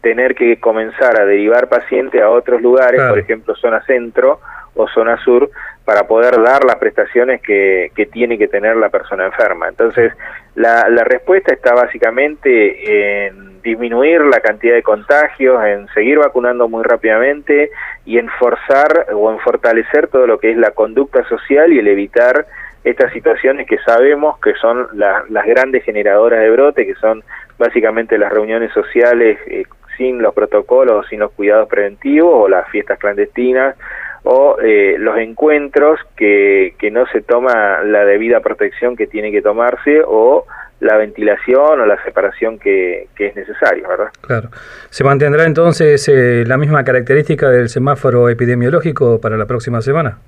tener 0.00 0.34
que 0.34 0.58
comenzar 0.60 1.20
a 1.20 1.24
derivar 1.24 1.68
pacientes 1.68 2.22
a 2.22 2.30
otros 2.30 2.62
lugares, 2.62 3.00
por 3.02 3.18
ejemplo, 3.18 3.54
zona 3.56 3.82
centro 3.82 4.40
o 4.74 4.88
zona 4.88 5.22
sur, 5.24 5.50
para 5.84 6.06
poder 6.06 6.40
dar 6.42 6.64
las 6.64 6.76
prestaciones 6.76 7.40
que, 7.42 7.90
que 7.94 8.06
tiene 8.06 8.38
que 8.38 8.48
tener 8.48 8.76
la 8.76 8.90
persona 8.90 9.26
enferma. 9.26 9.68
Entonces, 9.68 10.12
la, 10.54 10.88
la 10.88 11.02
respuesta 11.02 11.52
está 11.52 11.74
básicamente 11.74 13.26
en 13.26 13.47
disminuir 13.62 14.20
la 14.22 14.40
cantidad 14.40 14.74
de 14.74 14.82
contagios, 14.82 15.62
en 15.64 15.88
seguir 15.88 16.18
vacunando 16.18 16.68
muy 16.68 16.82
rápidamente 16.82 17.70
y 18.04 18.18
en 18.18 18.28
forzar 18.38 19.06
o 19.14 19.30
en 19.30 19.38
fortalecer 19.40 20.08
todo 20.08 20.26
lo 20.26 20.38
que 20.38 20.50
es 20.50 20.56
la 20.56 20.70
conducta 20.70 21.26
social 21.28 21.72
y 21.72 21.78
el 21.78 21.88
evitar 21.88 22.46
estas 22.84 23.12
situaciones 23.12 23.66
que 23.66 23.78
sabemos 23.78 24.38
que 24.40 24.54
son 24.54 24.88
las 24.94 25.46
grandes 25.46 25.84
generadoras 25.84 26.40
de 26.40 26.50
brote, 26.50 26.86
que 26.86 26.94
son 26.94 27.22
básicamente 27.58 28.18
las 28.18 28.32
reuniones 28.32 28.72
sociales 28.72 29.38
eh, 29.46 29.64
sin 29.96 30.22
los 30.22 30.32
protocolos, 30.32 31.06
sin 31.08 31.20
los 31.20 31.32
cuidados 31.32 31.68
preventivos 31.68 32.32
o 32.32 32.48
las 32.48 32.68
fiestas 32.68 32.98
clandestinas 32.98 33.76
o 34.22 34.58
eh, 34.62 34.96
los 34.98 35.18
encuentros 35.18 36.00
que, 36.16 36.74
que 36.78 36.90
no 36.90 37.06
se 37.06 37.20
toma 37.20 37.82
la 37.82 38.04
debida 38.04 38.40
protección 38.40 38.96
que 38.96 39.06
tiene 39.06 39.32
que 39.32 39.42
tomarse 39.42 40.02
o 40.06 40.46
la 40.80 40.96
ventilación 40.96 41.80
o 41.80 41.86
la 41.86 42.02
separación 42.04 42.58
que, 42.58 43.08
que 43.16 43.26
es 43.26 43.36
necesaria, 43.36 43.86
¿verdad? 43.88 44.08
Claro. 44.20 44.48
¿Se 44.90 45.02
mantendrá 45.04 45.44
entonces 45.44 46.08
eh, 46.08 46.44
la 46.46 46.56
misma 46.56 46.84
característica 46.84 47.50
del 47.50 47.68
semáforo 47.68 48.28
epidemiológico 48.28 49.20
para 49.20 49.36
la 49.36 49.46
próxima 49.46 49.80
semana? 49.80 50.18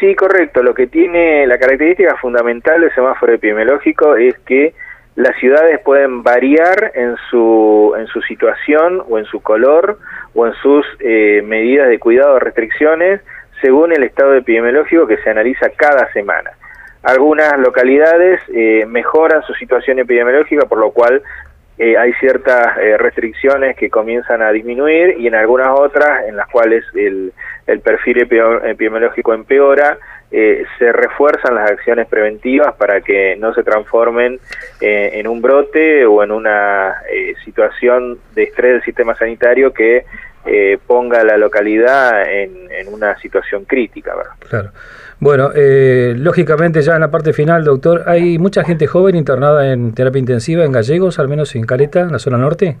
Sí, 0.00 0.14
correcto. 0.14 0.62
Lo 0.62 0.74
que 0.74 0.86
tiene 0.86 1.46
la 1.46 1.58
característica 1.58 2.16
fundamental 2.16 2.80
del 2.80 2.94
semáforo 2.94 3.32
epidemiológico 3.32 4.16
es 4.16 4.38
que 4.40 4.74
las 5.16 5.36
ciudades 5.38 5.80
pueden 5.80 6.22
variar 6.22 6.92
en 6.94 7.16
su, 7.30 7.94
en 7.96 8.06
su 8.08 8.20
situación 8.22 9.02
o 9.08 9.18
en 9.18 9.24
su 9.26 9.40
color 9.40 9.98
o 10.34 10.46
en 10.46 10.52
sus 10.54 10.84
eh, 10.98 11.40
medidas 11.44 11.88
de 11.88 12.00
cuidado 12.00 12.34
o 12.34 12.38
restricciones 12.40 13.20
según 13.60 13.92
el 13.92 14.02
estado 14.02 14.34
epidemiológico 14.34 15.06
que 15.06 15.16
se 15.18 15.30
analiza 15.30 15.70
cada 15.76 16.12
semana. 16.12 16.50
Algunas 17.04 17.58
localidades 17.58 18.40
eh, 18.52 18.84
mejoran 18.86 19.42
su 19.42 19.54
situación 19.54 19.98
epidemiológica, 19.98 20.66
por 20.66 20.78
lo 20.78 20.90
cual 20.90 21.22
eh, 21.78 21.96
hay 21.96 22.12
ciertas 22.14 22.76
restricciones 22.98 23.76
que 23.76 23.90
comienzan 23.90 24.42
a 24.42 24.52
disminuir 24.52 25.16
y 25.18 25.26
en 25.26 25.34
algunas 25.34 25.68
otras 25.70 26.26
en 26.28 26.36
las 26.36 26.48
cuales 26.48 26.84
el, 26.94 27.32
el 27.66 27.80
perfil 27.80 28.22
epidemiológico 28.22 29.34
empeora 29.34 29.98
eh, 30.36 30.64
se 30.80 30.92
refuerzan 30.92 31.54
las 31.54 31.70
acciones 31.70 32.08
preventivas 32.08 32.74
para 32.74 33.00
que 33.02 33.36
no 33.36 33.54
se 33.54 33.62
transformen 33.62 34.40
eh, 34.80 35.10
en 35.14 35.28
un 35.28 35.40
brote 35.40 36.04
o 36.06 36.24
en 36.24 36.32
una 36.32 37.02
eh, 37.08 37.34
situación 37.44 38.18
de 38.34 38.42
estrés 38.42 38.72
del 38.72 38.82
sistema 38.82 39.14
sanitario 39.14 39.72
que 39.72 40.04
ponga 40.86 41.20
a 41.20 41.24
la 41.24 41.36
localidad 41.36 42.22
en, 42.30 42.54
una 42.92 43.16
situación 43.18 43.64
crítica. 43.64 44.14
¿verdad? 44.14 44.32
Claro. 44.48 44.70
Bueno, 45.20 45.50
lógicamente 46.16 46.82
ya 46.82 46.94
en 46.94 47.00
la 47.00 47.10
parte 47.10 47.32
final, 47.32 47.64
doctor, 47.64 48.02
¿hay 48.06 48.38
mucha 48.38 48.64
gente 48.64 48.86
joven 48.86 49.16
internada 49.16 49.72
en 49.72 49.94
terapia 49.94 50.18
intensiva 50.18 50.64
en 50.64 50.72
Gallegos, 50.72 51.18
al 51.18 51.28
menos 51.28 51.54
en 51.54 51.64
Caleta, 51.64 52.00
en 52.00 52.12
la 52.12 52.18
zona 52.18 52.38
norte? 52.38 52.76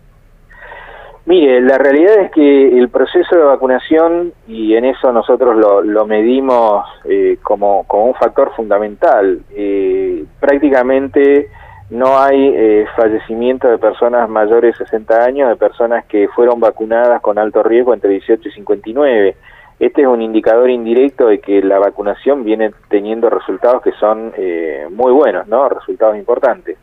Mire, 1.26 1.62
la 1.62 1.78
realidad 1.78 2.20
es 2.20 2.30
que 2.32 2.78
el 2.78 2.90
proceso 2.90 3.34
de 3.34 3.44
vacunación, 3.44 4.34
y 4.46 4.74
en 4.74 4.84
eso 4.84 5.10
nosotros 5.10 5.56
lo, 5.56 6.06
medimos 6.06 6.84
eh, 7.04 7.38
como, 7.42 7.84
como, 7.86 8.06
un 8.06 8.14
factor 8.14 8.52
fundamental, 8.54 9.40
eh, 9.56 10.22
prácticamente 10.38 11.48
no 11.94 12.18
hay 12.18 12.52
eh, 12.54 12.86
fallecimiento 12.96 13.68
de 13.68 13.78
personas 13.78 14.28
mayores 14.28 14.78
de 14.78 14.84
60 14.84 15.24
años, 15.24 15.48
de 15.48 15.56
personas 15.56 16.04
que 16.06 16.28
fueron 16.28 16.60
vacunadas 16.60 17.22
con 17.22 17.38
alto 17.38 17.62
riesgo 17.62 17.94
entre 17.94 18.10
18 18.10 18.48
y 18.48 18.52
59. 18.52 19.36
Este 19.80 20.02
es 20.02 20.06
un 20.06 20.22
indicador 20.22 20.70
indirecto 20.70 21.26
de 21.28 21.40
que 21.40 21.62
la 21.62 21.78
vacunación 21.78 22.44
viene 22.44 22.72
teniendo 22.88 23.30
resultados 23.30 23.82
que 23.82 23.92
son 23.92 24.32
muy 24.90 25.12
buenos, 25.12 25.48
¿no? 25.48 25.68
Resultados 25.68 26.16
importantes. 26.16 26.78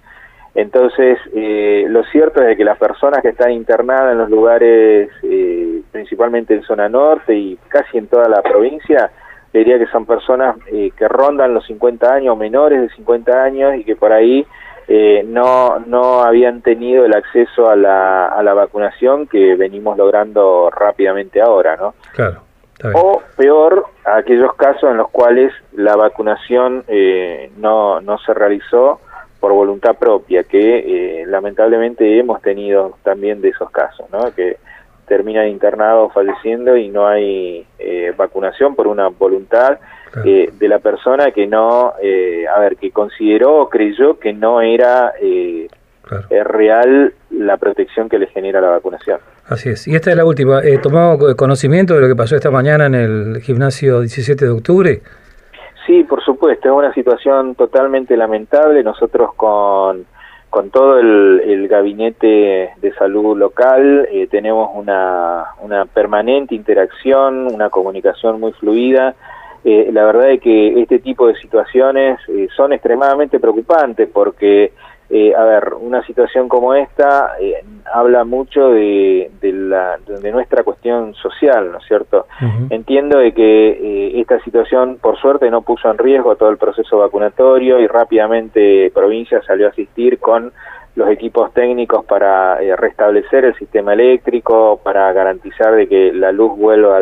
Entonces, 0.54 1.18
eh, 1.34 1.86
lo 1.88 2.04
cierto 2.06 2.44
es 2.44 2.58
que 2.58 2.66
las 2.66 2.78
personas 2.78 3.22
que 3.22 3.30
están 3.30 3.52
internadas 3.52 4.12
en 4.12 4.18
los 4.18 4.30
lugares, 4.30 5.10
eh, 5.24 5.82
principalmente 5.92 6.54
en 6.54 6.64
zona 6.64 6.90
norte 6.90 7.36
y 7.36 7.58
casi 7.70 7.98
en 7.98 8.08
toda 8.08 8.28
la 8.28 8.42
provincia, 8.42 9.12
diría 9.54 9.80
que 9.80 9.88
son 9.88 10.06
personas 10.06 10.58
eh, 10.72 10.92
que 10.98 11.08
rondan 11.08 11.54
los 11.54 11.66
50 11.68 12.14
años, 12.14 12.38
menores 12.38 12.82
de 12.82 12.90
50 12.90 13.44
años 13.44 13.76
y 13.76 13.86
que 13.86 13.96
por 13.96 14.12
ahí 14.12 14.46
no, 14.88 15.80
no 15.80 16.22
habían 16.22 16.62
tenido 16.62 17.06
el 17.06 17.14
acceso 17.14 17.70
a 17.70 17.76
la, 17.76 18.28
a 18.28 18.44
la 18.44 18.54
vacunación 18.54 19.28
que 19.28 19.56
venimos 19.56 19.98
logrando 19.98 20.70
rápidamente 20.70 21.42
ahora, 21.42 21.78
¿no? 21.78 21.94
Claro. 22.14 22.42
O 22.96 23.22
peor, 23.38 23.86
aquellos 24.06 24.56
casos 24.56 24.90
en 24.90 24.98
los 24.98 25.10
cuales 25.10 25.54
la 25.74 25.96
vacunación 25.96 26.84
no, 27.58 28.02
no 28.02 28.18
se 28.18 28.34
realizó 28.34 29.00
por 29.42 29.52
voluntad 29.54 29.96
propia, 29.96 30.44
que 30.44 31.22
eh, 31.22 31.26
lamentablemente 31.26 32.20
hemos 32.20 32.42
tenido 32.42 32.98
también 33.04 33.42
de 33.42 33.50
esos 33.50 33.70
casos, 33.72 34.06
¿no? 34.12 34.34
que 34.34 34.58
terminan 35.12 35.50
internados 35.50 36.14
falleciendo 36.14 36.78
y 36.78 36.88
no 36.88 37.06
hay 37.06 37.66
eh, 37.78 38.14
vacunación 38.16 38.76
por 38.76 38.88
una 38.88 39.10
voluntad 39.10 39.78
eh, 40.24 40.50
de 40.58 40.68
la 40.70 40.80
persona 40.80 41.32
que 41.32 41.48
no, 41.48 41.88
a 42.56 42.60
ver, 42.62 42.78
que 42.78 42.92
consideró 42.92 43.58
o 43.58 43.70
creyó 43.70 44.18
que 44.18 44.32
no 44.32 44.62
era 44.62 45.12
real 46.30 47.14
la 47.30 47.58
protección 47.58 48.08
que 48.08 48.20
le 48.20 48.28
genera 48.28 48.62
la 48.62 48.70
vacunación. 48.70 49.20
Así 49.48 49.68
es. 49.68 49.86
Y 49.86 49.96
esta 49.96 50.12
es 50.12 50.16
la 50.16 50.24
última. 50.24 50.62
¿Tomado 50.82 51.36
conocimiento 51.36 51.96
de 51.96 52.02
lo 52.02 52.08
que 52.08 52.16
pasó 52.16 52.38
esta 52.38 52.52
mañana 52.52 52.86
en 52.86 52.96
el 52.96 53.42
gimnasio 53.42 54.00
17 54.00 54.46
de 54.46 54.52
octubre? 54.52 55.02
Sí, 55.86 56.06
por 56.06 56.24
supuesto, 56.24 56.70
es 56.70 56.74
una 56.74 56.94
situación 56.94 57.56
totalmente 57.56 58.16
lamentable. 58.16 58.82
Nosotros 58.82 59.34
con, 59.36 60.06
con 60.52 60.70
todo 60.70 61.00
el, 61.00 61.68
gabinete 61.70 62.74
de 62.82 62.94
salud 63.00 63.38
local 63.38 64.06
eh, 64.12 64.28
tenemos 64.28 64.70
una, 64.74 65.46
una 65.62 65.86
permanente 65.86 66.54
interacción, 66.54 67.48
una 67.48 67.70
comunicación 67.70 68.42
muy 68.42 68.52
fluida. 68.52 69.16
Eh, 69.64 69.90
la 69.94 70.04
verdad 70.04 70.32
es 70.32 70.42
que 70.42 70.82
este 70.82 71.00
tipo 71.00 71.28
de 71.28 71.36
situaciones 71.36 72.20
eh, 72.28 72.50
son 72.54 72.74
extremadamente 72.74 73.40
preocupantes 73.40 74.10
porque 74.12 74.74
eh, 75.14 75.36
a 75.36 75.44
ver, 75.44 75.74
una 75.74 76.02
situación 76.06 76.48
como 76.48 76.74
esta 76.74 77.34
eh, 77.38 77.66
habla 77.94 78.24
mucho 78.24 78.70
de, 78.70 79.30
la, 79.42 79.98
de 80.08 80.32
nuestra 80.32 80.64
cuestión 80.64 81.14
social, 81.16 81.70
¿no 81.70 81.80
es 81.80 81.86
cierto? 81.86 82.28
Entiendo 82.70 83.20
de 83.20 83.34
que 83.34 83.72
eh, 83.72 84.22
esta 84.22 84.40
situación, 84.40 85.00
por 85.02 85.20
suerte, 85.20 85.52
no 85.52 85.64
puso 85.64 85.92
en 85.92 85.98
riesgo 85.98 86.38
todo 86.38 86.50
el 86.50 86.58
proceso 86.58 86.98
vacunatorio 86.98 87.82
y 87.82 87.88
rápidamente 87.88 88.90
provincia 88.96 89.42
salió 89.42 89.68
a 89.68 89.72
asistir 89.72 90.18
con 90.18 90.54
los 90.96 91.10
equipos 91.10 91.54
técnicos 91.54 92.06
para 92.06 92.56
restablecer 92.78 93.44
el 93.44 93.56
sistema 93.56 93.92
eléctrico, 93.92 94.80
para 94.82 95.12
garantizar 95.12 95.76
de 95.76 95.90
que 95.90 96.14
la 96.14 96.32
luz 96.32 96.58
vuelva 96.58 97.00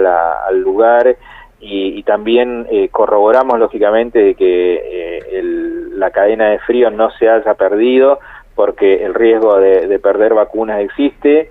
al 0.48 0.60
lugar 0.62 1.16
y, 1.60 2.02
también 2.04 2.68
corroboramos 2.92 3.60
lógicamente 3.60 4.20
de 4.20 4.36
que 4.36 5.20
el 5.32 5.80
la 6.00 6.12
cadena 6.12 6.50
de 6.50 6.60
frío 6.60 6.90
no 6.90 7.12
se 7.12 7.30
haya 7.30 7.54
perdido, 7.54 8.20
porque 8.56 9.04
el 9.04 9.14
riesgo 9.14 9.58
de, 9.58 10.00
perder 10.00 10.34
vacunas 10.34 10.82
existe. 10.82 11.50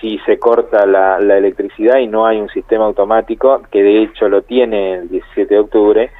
Si 0.00 0.18
se 0.26 0.38
corta 0.38 0.86
la, 0.86 1.16
electricidad 1.18 1.98
y 1.98 2.06
no 2.06 2.26
hay 2.26 2.38
un 2.38 2.50
sistema 2.50 2.84
automático, 2.84 3.62
que 3.70 3.82
de 3.82 4.02
hecho 4.02 4.28
lo 4.28 4.42
tiene 4.42 4.94
el 4.94 5.08
17 5.08 5.54
de 5.54 5.60
octubre, 5.60 6.10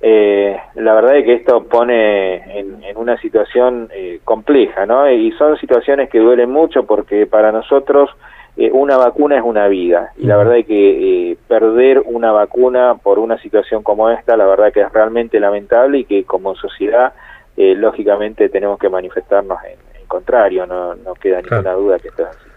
eh, 0.00 0.56
la 0.74 0.94
verdad 0.94 1.16
es 1.16 1.24
que 1.24 1.34
esto 1.34 1.64
pone 1.64 2.58
en, 2.58 2.96
una 2.96 3.16
situación 3.18 3.88
eh, 3.92 4.20
compleja, 4.24 4.86
¿no? 4.86 5.10
Y 5.10 5.32
son 5.32 5.56
situaciones 5.58 6.10
que 6.10 6.18
duelen 6.18 6.50
mucho 6.50 6.84
porque 6.84 7.26
para 7.26 7.50
nosotros 7.50 8.10
eh, 8.56 8.70
una 8.72 8.96
vacuna 8.96 9.36
es 9.36 9.42
una 9.42 9.66
vida 9.66 10.12
y 10.16 10.26
la 10.26 10.36
verdad 10.36 10.58
es 10.58 10.66
que 10.66 11.30
eh, 11.32 11.36
perder 11.48 12.02
una 12.04 12.30
vacuna 12.30 12.94
por 13.02 13.18
una 13.18 13.36
situación 13.38 13.82
como 13.82 14.10
esta, 14.10 14.36
la 14.36 14.46
verdad 14.46 14.72
que 14.72 14.82
es 14.82 14.92
realmente 14.92 15.40
lamentable 15.40 15.98
y 15.98 16.04
que 16.04 16.24
como 16.24 16.54
sociedad 16.54 17.14
eh, 17.56 17.74
lógicamente 17.74 18.48
tenemos 18.48 18.78
que 18.78 18.88
manifestarnos 18.88 19.58
en, 19.64 20.06
contrario, 20.06 20.66
no, 20.66 20.94
no 20.94 21.14
queda 21.14 21.42
ninguna 21.42 21.72
duda 21.72 21.98
que 21.98 22.08
esto 22.08 22.22
es 22.22 22.28
así. 22.28 22.48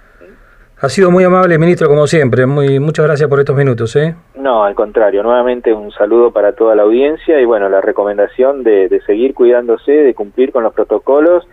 Ha 0.80 0.90
sido 0.90 1.10
muy 1.10 1.24
amable, 1.24 1.58
ministro, 1.58 1.88
como 1.88 2.06
siempre. 2.06 2.46
Muy, 2.46 2.80
muchas 2.80 3.08
gracias 3.08 3.28
por 3.28 3.40
estos 3.40 3.56
minutos. 3.56 3.96
¿eh? 3.96 4.14
No, 4.36 4.64
al 4.64 4.76
contrario. 4.76 5.24
Nuevamente 5.24 5.74
un 5.74 5.92
saludo 5.92 6.30
para 6.30 6.52
toda 6.52 6.76
la 6.76 6.84
audiencia 6.84 7.42
y 7.42 7.46
bueno, 7.46 7.68
la 7.68 7.82
recomendación 7.82 8.64
de, 8.64 8.88
de 8.88 9.02
seguir 9.02 9.34
cuidándose, 9.34 9.92
de 9.92 10.14
cumplir 10.14 10.52
con 10.52 10.62
los 10.62 10.74
protocolos 10.74 11.48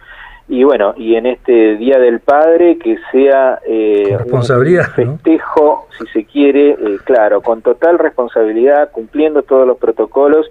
y 0.46 0.62
bueno, 0.62 0.92
y 0.96 1.14
en 1.14 1.26
este 1.26 1.76
Día 1.76 1.98
del 1.98 2.20
Padre 2.20 2.76
que 2.78 2.98
sea 3.10 3.60
eh, 3.66 4.14
responsabilidad, 4.18 4.86
un 4.98 5.18
festejo, 5.18 5.88
si 5.98 6.06
se 6.08 6.24
quiere, 6.26 6.70
eh, 6.70 6.98
claro, 7.04 7.40
con 7.40 7.62
total 7.62 7.98
responsabilidad, 7.98 8.90
cumpliendo 8.92 9.42
todos 9.42 9.66
los 9.66 9.78
protocolos 9.78 10.50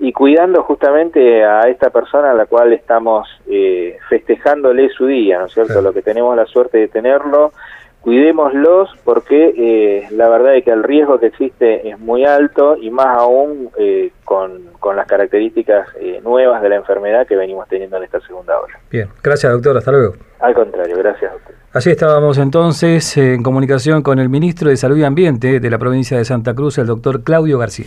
y 0.00 0.12
cuidando 0.12 0.62
justamente 0.62 1.44
a 1.44 1.68
esta 1.68 1.90
persona 1.90 2.30
a 2.30 2.34
la 2.34 2.46
cual 2.46 2.72
estamos 2.72 3.28
eh, 3.46 3.98
festejándole 4.08 4.88
su 4.88 5.06
día, 5.06 5.38
¿no 5.38 5.46
es 5.46 5.52
cierto? 5.52 5.82
Lo 5.82 5.92
que 5.92 6.02
tenemos 6.02 6.34
la 6.34 6.46
suerte 6.46 6.78
de 6.78 6.88
tenerlo 6.88 7.52
cuidémoslos 8.04 8.90
porque 9.02 9.54
eh, 9.56 10.08
la 10.10 10.28
verdad 10.28 10.54
es 10.56 10.64
que 10.64 10.70
el 10.70 10.82
riesgo 10.82 11.18
que 11.18 11.26
existe 11.26 11.88
es 11.88 11.98
muy 11.98 12.26
alto 12.26 12.76
y 12.76 12.90
más 12.90 13.16
aún 13.18 13.70
eh, 13.78 14.12
con, 14.24 14.64
con, 14.78 14.94
las 14.94 15.06
características 15.06 15.88
eh, 15.98 16.20
nuevas 16.22 16.60
de 16.60 16.68
la 16.68 16.76
enfermedad 16.76 17.26
que 17.26 17.34
venimos 17.34 17.66
teniendo 17.66 17.96
en 17.96 18.04
esta 18.04 18.20
segunda 18.20 18.60
ola. 18.60 18.78
Bien, 18.90 19.08
gracias 19.22 19.50
doctor, 19.50 19.78
hasta 19.78 19.90
luego. 19.90 20.14
Al 20.40 20.54
contrario, 20.54 20.98
gracias 20.98 21.32
doctor. 21.32 21.54
Así 21.72 21.90
estábamos 21.90 22.36
entonces 22.36 23.16
en 23.16 23.42
comunicación 23.42 24.02
con 24.02 24.18
el 24.18 24.28
ministro 24.28 24.68
de 24.68 24.76
Salud 24.76 24.98
y 24.98 25.04
Ambiente 25.04 25.58
de 25.58 25.70
la 25.70 25.78
provincia 25.78 26.18
de 26.18 26.26
Santa 26.26 26.54
Cruz, 26.54 26.76
el 26.76 26.86
doctor 26.86 27.24
Claudio 27.24 27.58
García. 27.58 27.86